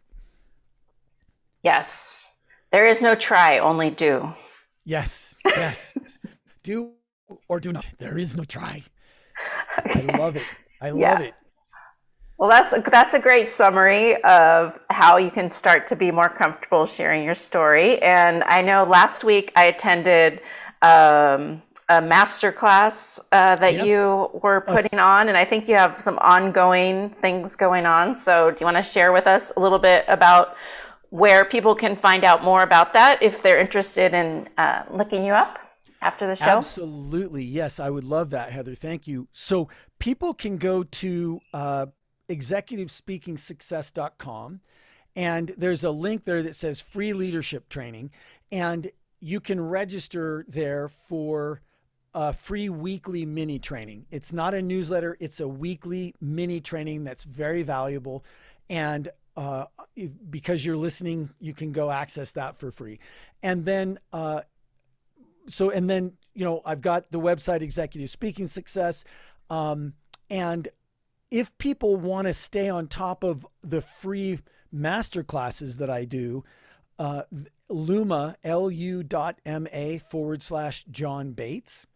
Yes. 1.63 2.33
There 2.71 2.85
is 2.85 3.01
no 3.01 3.15
try, 3.15 3.59
only 3.59 3.91
do. 3.91 4.33
Yes. 4.83 5.39
Yes. 5.45 5.97
do 6.63 6.91
or 7.47 7.59
do 7.59 7.71
not. 7.71 7.85
There 7.99 8.17
is 8.17 8.35
no 8.35 8.43
try. 8.43 8.83
I 9.85 10.01
love 10.17 10.35
it. 10.35 10.43
I 10.81 10.89
love 10.89 10.99
yeah. 10.99 11.19
it. 11.19 11.33
Well, 12.41 12.49
that's 12.49 12.73
that's 12.89 13.13
a 13.13 13.19
great 13.19 13.51
summary 13.51 14.15
of 14.23 14.79
how 14.89 15.17
you 15.17 15.29
can 15.29 15.51
start 15.51 15.85
to 15.85 15.95
be 15.95 16.09
more 16.09 16.27
comfortable 16.27 16.87
sharing 16.87 17.23
your 17.23 17.35
story. 17.35 18.01
And 18.01 18.43
I 18.45 18.63
know 18.63 18.83
last 18.83 19.23
week 19.23 19.51
I 19.55 19.65
attended 19.65 20.41
um, 20.81 21.61
a 21.87 22.01
master 22.01 22.51
class 22.51 23.19
uh, 23.31 23.57
that 23.57 23.75
yes. 23.75 23.85
you 23.85 24.31
were 24.41 24.65
oh. 24.67 24.73
putting 24.73 24.97
on, 24.97 25.27
and 25.27 25.37
I 25.37 25.45
think 25.45 25.67
you 25.67 25.75
have 25.75 26.01
some 26.01 26.17
ongoing 26.17 27.11
things 27.11 27.55
going 27.55 27.85
on. 27.85 28.15
So, 28.15 28.49
do 28.49 28.57
you 28.59 28.65
want 28.65 28.77
to 28.77 28.91
share 28.91 29.11
with 29.11 29.27
us 29.27 29.51
a 29.55 29.59
little 29.59 29.77
bit 29.77 30.03
about 30.07 30.55
where 31.11 31.45
people 31.45 31.75
can 31.75 31.95
find 31.95 32.23
out 32.23 32.43
more 32.43 32.63
about 32.63 32.91
that 32.93 33.21
if 33.21 33.43
they're 33.43 33.59
interested 33.59 34.15
in 34.15 34.49
uh, 34.57 34.85
looking 34.91 35.23
you 35.23 35.33
up? 35.33 35.59
after 36.03 36.25
the 36.25 36.35
show? 36.35 36.45
Absolutely. 36.57 37.43
Yes, 37.43 37.79
I 37.79 37.91
would 37.91 38.03
love 38.03 38.31
that, 38.31 38.49
Heather. 38.49 38.73
Thank 38.73 39.07
you. 39.07 39.27
So 39.33 39.69
people 39.99 40.33
can 40.33 40.57
go 40.57 40.81
to 40.81 41.39
uh, 41.53 41.85
executivespeakingsuccess.com. 42.31 44.61
And 45.15 45.53
there's 45.57 45.83
a 45.83 45.91
link 45.91 46.23
there 46.23 46.41
that 46.43 46.55
says 46.55 46.79
free 46.79 47.13
leadership 47.13 47.67
training. 47.69 48.11
And 48.51 48.91
you 49.19 49.39
can 49.39 49.61
register 49.61 50.45
there 50.47 50.87
for 50.87 51.61
a 52.13 52.33
free 52.33 52.69
weekly 52.69 53.25
mini 53.25 53.59
training. 53.59 54.05
It's 54.11 54.33
not 54.33 54.53
a 54.53 54.61
newsletter, 54.61 55.17
it's 55.19 55.39
a 55.39 55.47
weekly 55.47 56.13
mini 56.19 56.59
training 56.59 57.03
that's 57.03 57.23
very 57.23 57.63
valuable. 57.63 58.25
And 58.69 59.09
uh, 59.37 59.65
because 60.29 60.65
you're 60.65 60.77
listening, 60.77 61.29
you 61.39 61.53
can 61.53 61.71
go 61.71 61.89
access 61.89 62.33
that 62.33 62.57
for 62.57 62.71
free. 62.71 62.99
And 63.43 63.65
then, 63.65 63.99
uh, 64.11 64.41
so, 65.47 65.69
and 65.69 65.89
then, 65.89 66.13
you 66.33 66.45
know, 66.45 66.61
I've 66.65 66.81
got 66.81 67.11
the 67.11 67.19
website 67.19 67.61
Executive 67.61 68.09
Speaking 68.09 68.47
Success. 68.47 69.03
Um, 69.49 69.93
and 70.29 70.67
if 71.31 71.57
people 71.57 71.95
want 71.95 72.27
to 72.27 72.33
stay 72.33 72.69
on 72.69 72.87
top 72.87 73.23
of 73.23 73.47
the 73.61 73.81
free 73.81 74.39
master 74.71 75.23
classes 75.23 75.77
that 75.77 75.89
I 75.89 76.05
do, 76.05 76.43
uh, 76.99 77.23
Luma, 77.69 78.35
forward 79.97 80.41
slash 80.41 80.83
John 80.91 81.31
Bates 81.31 81.87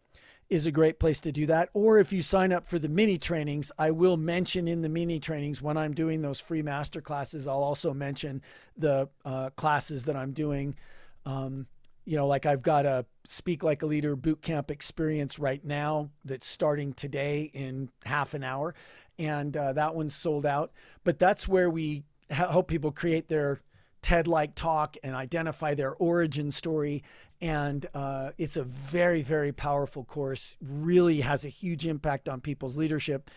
is 0.48 0.64
a 0.64 0.72
great 0.72 0.98
place 0.98 1.20
to 1.20 1.32
do 1.32 1.46
that. 1.46 1.68
Or 1.74 1.98
if 1.98 2.12
you 2.12 2.22
sign 2.22 2.52
up 2.52 2.66
for 2.66 2.78
the 2.78 2.88
mini 2.88 3.18
trainings, 3.18 3.70
I 3.78 3.90
will 3.90 4.16
mention 4.16 4.68
in 4.68 4.82
the 4.82 4.88
mini 4.88 5.20
trainings 5.20 5.60
when 5.60 5.76
I'm 5.76 5.92
doing 5.92 6.22
those 6.22 6.40
free 6.40 6.62
master 6.62 7.00
classes, 7.00 7.46
I'll 7.46 7.62
also 7.62 7.92
mention 7.92 8.42
the 8.76 9.08
uh, 9.24 9.50
classes 9.50 10.04
that 10.04 10.16
I'm 10.16 10.32
doing. 10.32 10.76
Um, 11.24 11.66
you 12.04 12.16
know, 12.16 12.28
like 12.28 12.46
I've 12.46 12.62
got 12.62 12.86
a 12.86 13.04
Speak 13.24 13.64
Like 13.64 13.82
a 13.82 13.86
Leader 13.86 14.14
boot 14.14 14.40
camp 14.40 14.70
experience 14.70 15.40
right 15.40 15.64
now 15.64 16.10
that's 16.24 16.46
starting 16.46 16.92
today 16.92 17.50
in 17.52 17.90
half 18.04 18.32
an 18.32 18.44
hour 18.44 18.74
and 19.18 19.56
uh, 19.56 19.72
that 19.72 19.94
one's 19.94 20.14
sold 20.14 20.46
out. 20.46 20.72
But 21.04 21.18
that's 21.18 21.48
where 21.48 21.70
we 21.70 22.04
help 22.30 22.68
people 22.68 22.92
create 22.92 23.28
their 23.28 23.60
TED 24.02 24.28
like 24.28 24.54
talk 24.54 24.96
and 25.02 25.14
identify 25.14 25.74
their 25.74 25.94
origin 25.94 26.50
story. 26.50 27.02
And 27.40 27.84
uh, 27.94 28.30
it's 28.38 28.56
a 28.56 28.62
very, 28.62 29.22
very 29.22 29.52
powerful 29.52 30.04
course, 30.04 30.56
really 30.60 31.20
has 31.20 31.44
a 31.44 31.48
huge 31.48 31.86
impact 31.86 32.28
on 32.28 32.40
people's 32.40 32.76
leadership. 32.76 33.30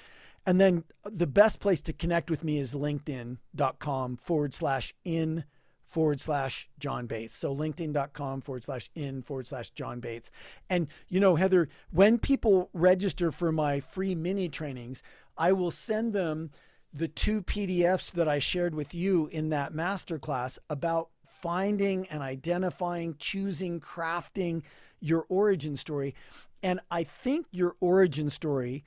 And 0.45 0.59
then 0.59 0.83
the 1.03 1.27
best 1.27 1.59
place 1.59 1.81
to 1.83 1.93
connect 1.93 2.29
with 2.29 2.43
me 2.43 2.59
is 2.59 2.73
linkedin.com 2.73 4.17
forward 4.17 4.53
slash 4.53 4.93
in 5.03 5.43
forward 5.83 6.19
slash 6.19 6.69
John 6.77 7.07
Bates. 7.07 7.35
So 7.35 7.53
linkedin.com 7.53 8.41
forward 8.41 8.63
slash 8.63 8.89
in 8.93 9.23
forward 9.23 9.47
slash 9.47 9.71
John 9.71 9.99
Bates. 9.99 10.29
And, 10.69 10.87
you 11.07 11.19
know, 11.19 11.35
Heather, 11.35 11.67
when 11.91 12.19
people 12.19 12.69
register 12.73 13.31
for 13.31 13.51
my 13.51 13.79
free 13.79 14.13
mini 14.13 14.49
trainings, 14.49 15.01
I 15.39 15.53
will 15.53 15.71
send 15.71 16.13
them 16.13 16.51
the 16.93 17.07
two 17.07 17.41
PDFs 17.41 18.11
that 18.11 18.27
I 18.27 18.39
shared 18.39 18.75
with 18.75 18.93
you 18.93 19.27
in 19.27 19.49
that 19.49 19.73
masterclass 19.73 20.59
about 20.69 21.09
finding 21.25 22.05
and 22.07 22.21
identifying, 22.21 23.15
choosing, 23.17 23.79
crafting 23.79 24.63
your 24.99 25.25
origin 25.29 25.77
story. 25.77 26.13
And 26.61 26.81
I 26.91 27.03
think 27.03 27.45
your 27.51 27.75
origin 27.79 28.29
story 28.29 28.83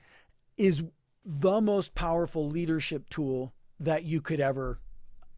is 0.55 0.83
the 1.25 1.59
most 1.59 1.95
powerful 1.95 2.47
leadership 2.47 3.09
tool 3.09 3.53
that 3.79 4.03
you 4.03 4.21
could 4.21 4.39
ever 4.39 4.79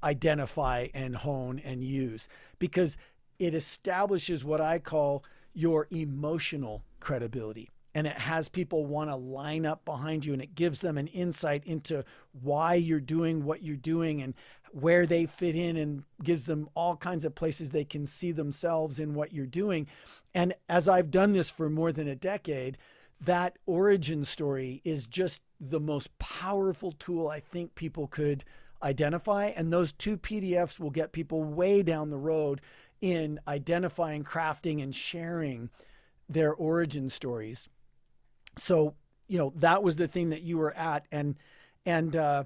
identify 0.04 0.88
and 0.94 1.16
hone 1.16 1.60
and 1.60 1.84
use 1.84 2.28
because 2.60 2.98
it 3.40 3.56
establishes 3.56 4.44
what 4.44 4.60
I 4.60 4.80
call 4.80 5.24
your 5.54 5.88
emotional 5.92 6.84
credibility. 7.00 7.70
And 7.96 8.06
it 8.06 8.18
has 8.18 8.50
people 8.50 8.86
want 8.86 9.10
to 9.10 9.16
line 9.16 9.66
up 9.66 9.86
behind 9.86 10.26
you 10.26 10.34
and 10.34 10.42
it 10.42 10.54
gives 10.54 10.82
them 10.82 10.98
an 10.98 11.08
insight 11.08 11.64
into 11.66 12.04
why 12.34 12.76
you're 12.76 13.00
doing 13.00 13.46
what 13.46 13.64
you're 13.64 13.78
doing 13.78 14.22
and 14.22 14.36
where 14.72 15.06
they 15.06 15.26
fit 15.26 15.56
in 15.56 15.78
and 15.78 16.04
gives 16.22 16.46
them 16.46 16.68
all 16.76 16.98
kinds 16.98 17.24
of 17.24 17.34
places 17.34 17.72
they 17.72 17.86
can 17.86 18.06
see 18.06 18.34
themselves 18.34 19.00
in 19.00 19.14
what 19.14 19.32
you're 19.32 19.46
doing. 19.46 19.88
And 20.34 20.54
as 20.68 20.90
I've 20.90 21.10
done 21.10 21.32
this 21.32 21.50
for 21.50 21.70
more 21.70 21.94
than 21.94 22.10
a 22.10 22.16
decade, 22.16 22.78
that 23.22 23.58
origin 23.66 24.26
story 24.26 24.82
is 24.84 25.08
just 25.08 25.42
the 25.62 25.80
most 25.80 26.18
powerful 26.20 26.92
tool 26.92 27.30
I 27.30 27.40
think 27.40 27.76
people 27.76 28.08
could 28.08 28.44
identify. 28.84 29.46
And 29.46 29.72
those 29.72 29.94
two 29.94 30.18
PDFs 30.18 30.80
will 30.80 30.92
get 30.92 31.14
people 31.14 31.44
way 31.44 31.82
down 31.82 32.10
the 32.10 32.18
road 32.18 32.60
in 33.00 33.40
identifying, 33.48 34.26
crafting, 34.26 34.84
and 34.84 34.94
sharing 34.94 35.70
their 36.28 36.54
origin 36.54 37.08
stories. 37.08 37.70
So, 38.58 38.96
you 39.28 39.38
know, 39.38 39.54
that 39.58 39.84
was 39.84 39.96
the 39.96 40.08
thing 40.08 40.30
that 40.30 40.42
you 40.42 40.58
were 40.58 40.74
at. 40.76 41.06
And, 41.12 41.36
and, 41.86 42.16
uh, 42.16 42.44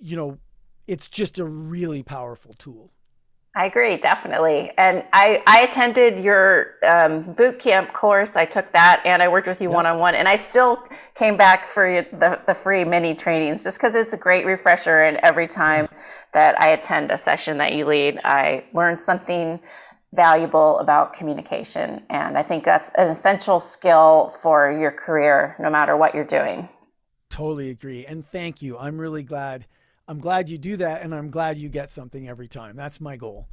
you 0.00 0.16
know, 0.16 0.38
it's 0.86 1.08
just 1.08 1.38
a 1.38 1.44
really 1.44 2.02
powerful 2.02 2.54
tool. 2.54 2.92
I 3.56 3.64
agree, 3.64 3.96
definitely. 3.96 4.70
And 4.76 5.02
I, 5.14 5.42
I 5.46 5.62
attended 5.62 6.22
your 6.22 6.74
um, 6.86 7.32
boot 7.32 7.58
camp 7.58 7.94
course. 7.94 8.36
I 8.36 8.44
took 8.44 8.70
that 8.72 9.00
and 9.06 9.22
I 9.22 9.28
worked 9.28 9.48
with 9.48 9.62
you 9.62 9.70
one 9.70 9.86
on 9.86 9.98
one. 9.98 10.14
And 10.14 10.28
I 10.28 10.36
still 10.36 10.86
came 11.14 11.38
back 11.38 11.66
for 11.66 12.02
the, 12.02 12.38
the 12.46 12.52
free 12.52 12.84
mini 12.84 13.14
trainings 13.14 13.64
just 13.64 13.78
because 13.78 13.94
it's 13.94 14.12
a 14.12 14.18
great 14.18 14.44
refresher. 14.44 15.00
And 15.00 15.16
every 15.22 15.46
time 15.46 15.88
that 16.34 16.60
I 16.60 16.68
attend 16.68 17.10
a 17.10 17.16
session 17.16 17.56
that 17.56 17.72
you 17.72 17.86
lead, 17.86 18.20
I 18.24 18.64
learn 18.74 18.98
something 18.98 19.58
valuable 20.16 20.78
about 20.80 21.12
communication. 21.12 22.02
And 22.10 22.36
I 22.36 22.42
think 22.42 22.64
that's 22.64 22.90
an 22.96 23.08
essential 23.08 23.60
skill 23.60 24.34
for 24.42 24.70
your 24.72 24.90
career, 24.90 25.54
no 25.60 25.70
matter 25.70 25.96
what 25.96 26.14
you're 26.14 26.24
doing. 26.24 26.68
Totally 27.30 27.70
agree. 27.70 28.06
And 28.06 28.26
thank 28.26 28.62
you. 28.62 28.78
I'm 28.78 28.98
really 28.98 29.22
glad 29.22 29.66
I'm 30.08 30.20
glad 30.20 30.48
you 30.48 30.56
do 30.56 30.76
that 30.76 31.02
and 31.02 31.14
I'm 31.14 31.30
glad 31.30 31.58
you 31.58 31.68
get 31.68 31.90
something 31.90 32.28
every 32.28 32.48
time. 32.48 32.76
That's 32.76 33.00
my 33.00 33.16
goal. 33.16 33.48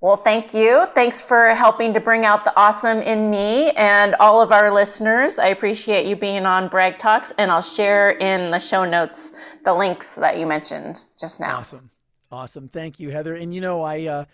Well, 0.00 0.16
thank 0.16 0.52
you. 0.52 0.86
Thanks 0.94 1.22
for 1.22 1.54
helping 1.54 1.94
to 1.94 2.00
bring 2.00 2.26
out 2.26 2.44
the 2.44 2.54
awesome 2.56 2.98
in 2.98 3.30
me 3.30 3.70
and 3.70 4.14
all 4.16 4.42
of 4.42 4.52
our 4.52 4.72
listeners. 4.72 5.38
I 5.38 5.46
appreciate 5.46 6.06
you 6.06 6.14
being 6.14 6.44
on 6.44 6.68
Brag 6.68 6.98
Talks, 6.98 7.32
and 7.38 7.50
I'll 7.50 7.62
share 7.62 8.10
in 8.10 8.50
the 8.50 8.58
show 8.58 8.84
notes 8.84 9.32
the 9.64 9.72
links 9.72 10.16
that 10.16 10.38
you 10.38 10.46
mentioned 10.46 11.06
just 11.18 11.40
now. 11.40 11.56
Awesome. 11.56 11.90
Awesome. 12.30 12.68
Thank 12.68 13.00
you, 13.00 13.10
Heather. 13.10 13.34
And 13.34 13.54
you 13.54 13.62
know, 13.62 13.82
I, 13.82 14.06
uh, 14.06 14.24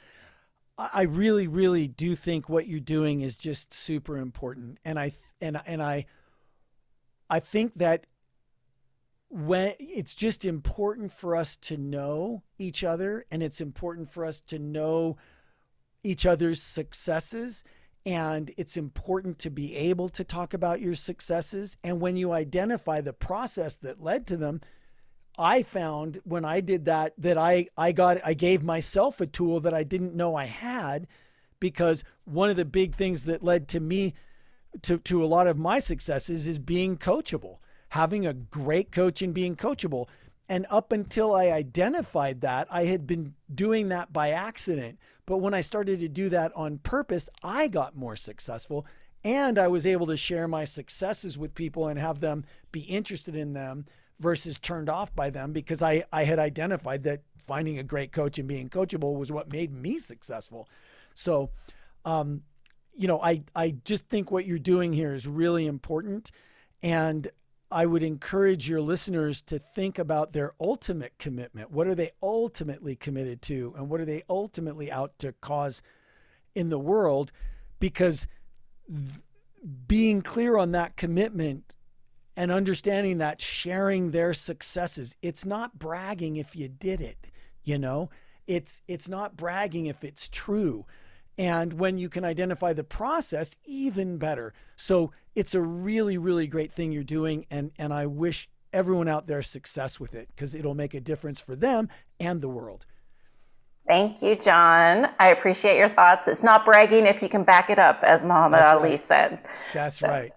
I 0.93 1.03
really, 1.03 1.47
really 1.47 1.89
do 1.89 2.15
think 2.15 2.49
what 2.49 2.67
you're 2.67 2.81
doing 2.81 3.21
is 3.21 3.37
just 3.37 3.75
super 3.75 4.17
important, 4.17 4.79
and 4.85 4.99
I 4.99 5.13
and 5.41 5.61
and 5.67 5.83
I, 5.83 6.07
I 7.29 7.41
think 7.41 7.75
that 7.77 8.07
when 9.29 9.75
it's 9.79 10.15
just 10.15 10.45
important 10.45 11.13
for 11.13 11.37
us 11.37 11.57
to 11.57 11.77
know 11.77 12.43
each 12.59 12.83
other, 12.83 13.27
and 13.31 13.43
it's 13.43 13.61
important 13.61 14.11
for 14.11 14.25
us 14.25 14.41
to 14.43 14.59
know 14.59 15.17
each 16.03 16.25
other's 16.25 16.63
successes, 16.63 17.63
and 18.07 18.53
it's 18.57 18.77
important 18.77 19.39
to 19.41 19.51
be 19.51 19.77
able 19.77 20.09
to 20.09 20.25
talk 20.25 20.55
about 20.55 20.81
your 20.81 20.95
successes. 20.95 21.77
And 21.85 22.01
when 22.01 22.17
you 22.17 22.33
identify 22.33 23.01
the 23.01 23.13
process 23.13 23.77
that 23.77 24.03
led 24.03 24.27
to 24.29 24.37
them, 24.37 24.63
I 25.39 25.63
found 25.63 26.21
when 26.25 26.45
I 26.45 26.61
did 26.61 26.85
that 26.87 27.15
that 27.19 27.39
I 27.39 27.69
I 27.77 27.93
got 27.93 28.19
I 28.25 28.35
gave 28.35 28.63
myself 28.63 29.21
a 29.21 29.27
tool 29.27 29.61
that 29.61 29.75
I 29.75 29.83
didn't 29.83 30.15
know 30.15 30.35
I 30.35 30.45
had 30.45 31.07
because 31.61 32.05
one 32.25 32.51
of 32.51 32.57
the 32.57 32.65
big 32.65 32.95
things 32.95 33.25
that 33.25 33.43
led 33.43 33.69
to 33.69 33.81
me 33.81 34.15
to 34.83 34.99
to 34.99 35.25
a 35.25 35.27
lot 35.27 35.47
of 35.47 35.59
my 35.59 35.79
successes 35.79 36.47
is 36.47 36.59
being 36.59 36.97
coachable, 36.97 37.59
having 37.91 38.27
a 38.27 38.35
great 38.35 38.93
coach 38.93 39.23
and 39.23 39.35
being 39.35 39.57
coachable. 39.57 40.09
And 40.49 40.67
up 40.69 40.91
until 40.91 41.35
I 41.35 41.51
identified 41.51 42.41
that, 42.41 42.67
I 42.71 42.85
had 42.85 43.07
been 43.07 43.35
doing 43.55 43.89
that 43.91 44.13
by 44.13 44.31
accident. 44.31 44.99
But 45.25 45.39
when 45.39 45.55
I 45.55 45.61
started 45.61 46.01
to 46.01 46.09
do 46.09 46.29
that 46.31 46.51
on 46.57 46.79
purpose, 46.79 47.31
I 47.45 47.69
got 47.69 47.97
more 47.97 48.17
successful 48.17 48.85
and 49.23 49.59
I 49.59 49.69
was 49.69 49.87
able 49.87 50.07
to 50.07 50.17
share 50.17 50.49
my 50.49 50.65
successes 50.65 51.37
with 51.37 51.55
people 51.55 51.89
and 51.89 51.99
have 51.99 52.21
them 52.21 52.45
be 52.73 52.81
interested 52.81 53.37
in 53.37 53.53
them 53.53 53.85
versus 54.21 54.59
turned 54.59 54.89
off 54.89 55.15
by 55.15 55.31
them 55.31 55.53
because 55.53 55.83
I, 55.83 56.05
I 56.13 56.25
had 56.25 56.39
identified 56.39 57.03
that 57.05 57.23
finding 57.39 57.79
a 57.79 57.83
great 57.83 58.13
coach 58.13 58.39
and 58.39 58.47
being 58.47 58.69
coachable 58.69 59.19
was 59.19 59.33
what 59.33 59.51
made 59.51 59.73
me 59.73 59.99
successful. 59.99 60.69
So, 61.15 61.51
um, 62.05 62.43
you 62.95 63.09
know, 63.09 63.21
I, 63.21 63.43
I 63.57 63.75
just 63.85 64.09
think 64.09 64.31
what 64.31 64.47
you're 64.47 64.59
doing 64.59 64.93
here 64.93 65.15
is 65.15 65.27
really 65.27 65.67
important. 65.67 66.31
And 66.83 67.27
I 67.73 67.87
would 67.87 68.03
encourage 68.03 68.69
your 68.69 68.81
listeners 68.81 69.43
to 69.43 69.59
think 69.59 69.99
about 69.99 70.33
their 70.33 70.53
ultimate 70.61 71.15
commitment. 71.19 71.71
What 71.71 71.87
are 71.87 71.95
they 71.95 72.11
ultimately 72.23 72.97
committed 72.97 73.43
to? 73.43 73.75
And 73.77 73.89
what 73.89 74.01
are 74.01 74.05
they 74.05 74.23
ultimately 74.29 74.91
out 74.91 75.19
to 75.21 75.33
cause 75.33 75.83
in 76.55 76.69
the 76.69 76.79
world? 76.79 77.33
Because 77.79 78.27
th- 78.89 79.23
being 79.87 80.21
clear 80.21 80.57
on 80.57 80.73
that 80.73 80.97
commitment 80.97 81.75
and 82.37 82.51
understanding 82.51 83.19
that 83.19 83.41
sharing 83.41 84.11
their 84.11 84.33
successes 84.35 85.17
it's 85.23 85.45
not 85.45 85.79
bragging 85.79 86.37
if 86.37 86.57
you 86.57 86.69
did 86.69 87.01
it 87.01 87.27
you 87.65 87.79
know 87.79 88.09
it's 88.47 88.83
it's 88.89 89.09
not 89.09 89.37
bragging 89.37 89.87
if 89.87 90.05
it's 90.05 90.29
true 90.29 90.87
and 91.39 91.75
when 91.75 91.99
you 91.99 92.09
can 92.09 92.25
identify 92.25 92.73
the 92.73 92.85
process 92.85 93.57
even 93.65 94.19
better 94.19 94.53
so 94.77 95.13
it's 95.35 95.55
a 95.55 95.61
really 95.61 96.19
really 96.19 96.47
great 96.47 96.73
thing 96.73 96.93
you're 96.93 97.05
doing 97.05 97.45
and 97.51 97.71
and 97.79 97.93
i 97.93 98.07
wish 98.07 98.49
everyone 98.73 99.09
out 99.09 99.27
there 99.27 99.43
success 99.43 99.99
with 99.99 100.15
it 100.15 100.29
because 100.35 100.55
it'll 100.55 100.75
make 100.75 100.95
a 100.95 101.01
difference 101.01 101.41
for 101.41 101.57
them 101.57 101.89
and 102.19 102.41
the 102.41 102.49
world 102.49 102.87
Thank 103.89 104.23
you, 104.23 104.37
John. 104.37 105.09
I 105.19 105.29
appreciate 105.29 105.77
your 105.77 105.89
thoughts. 105.89 106.29
It's 106.29 106.45
not 106.45 106.65
bragging 106.65 107.07
if 107.07 107.23
you 107.23 107.29
can 107.29 107.43
back 107.43 107.71
it 107.71 107.79
up, 107.79 108.01
as 108.05 108.23
Muhammad 108.25 108.61
That's 108.61 108.79
Ali 108.79 108.91
right. 108.91 109.01
said. 109.01 109.39
that's 109.73 110.01
right 110.03 110.33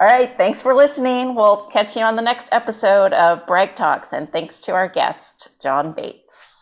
All 0.00 0.06
right. 0.06 0.36
Thanks 0.36 0.62
for 0.62 0.74
listening. 0.74 1.34
We'll 1.34 1.56
catch 1.66 1.96
you 1.96 2.02
on 2.02 2.14
the 2.14 2.22
next 2.22 2.52
episode 2.52 3.12
of 3.14 3.44
Brag 3.46 3.74
Talks. 3.74 4.12
And 4.12 4.30
thanks 4.30 4.60
to 4.60 4.72
our 4.72 4.88
guest, 4.88 5.48
John 5.60 5.92
Bates. 5.92 6.57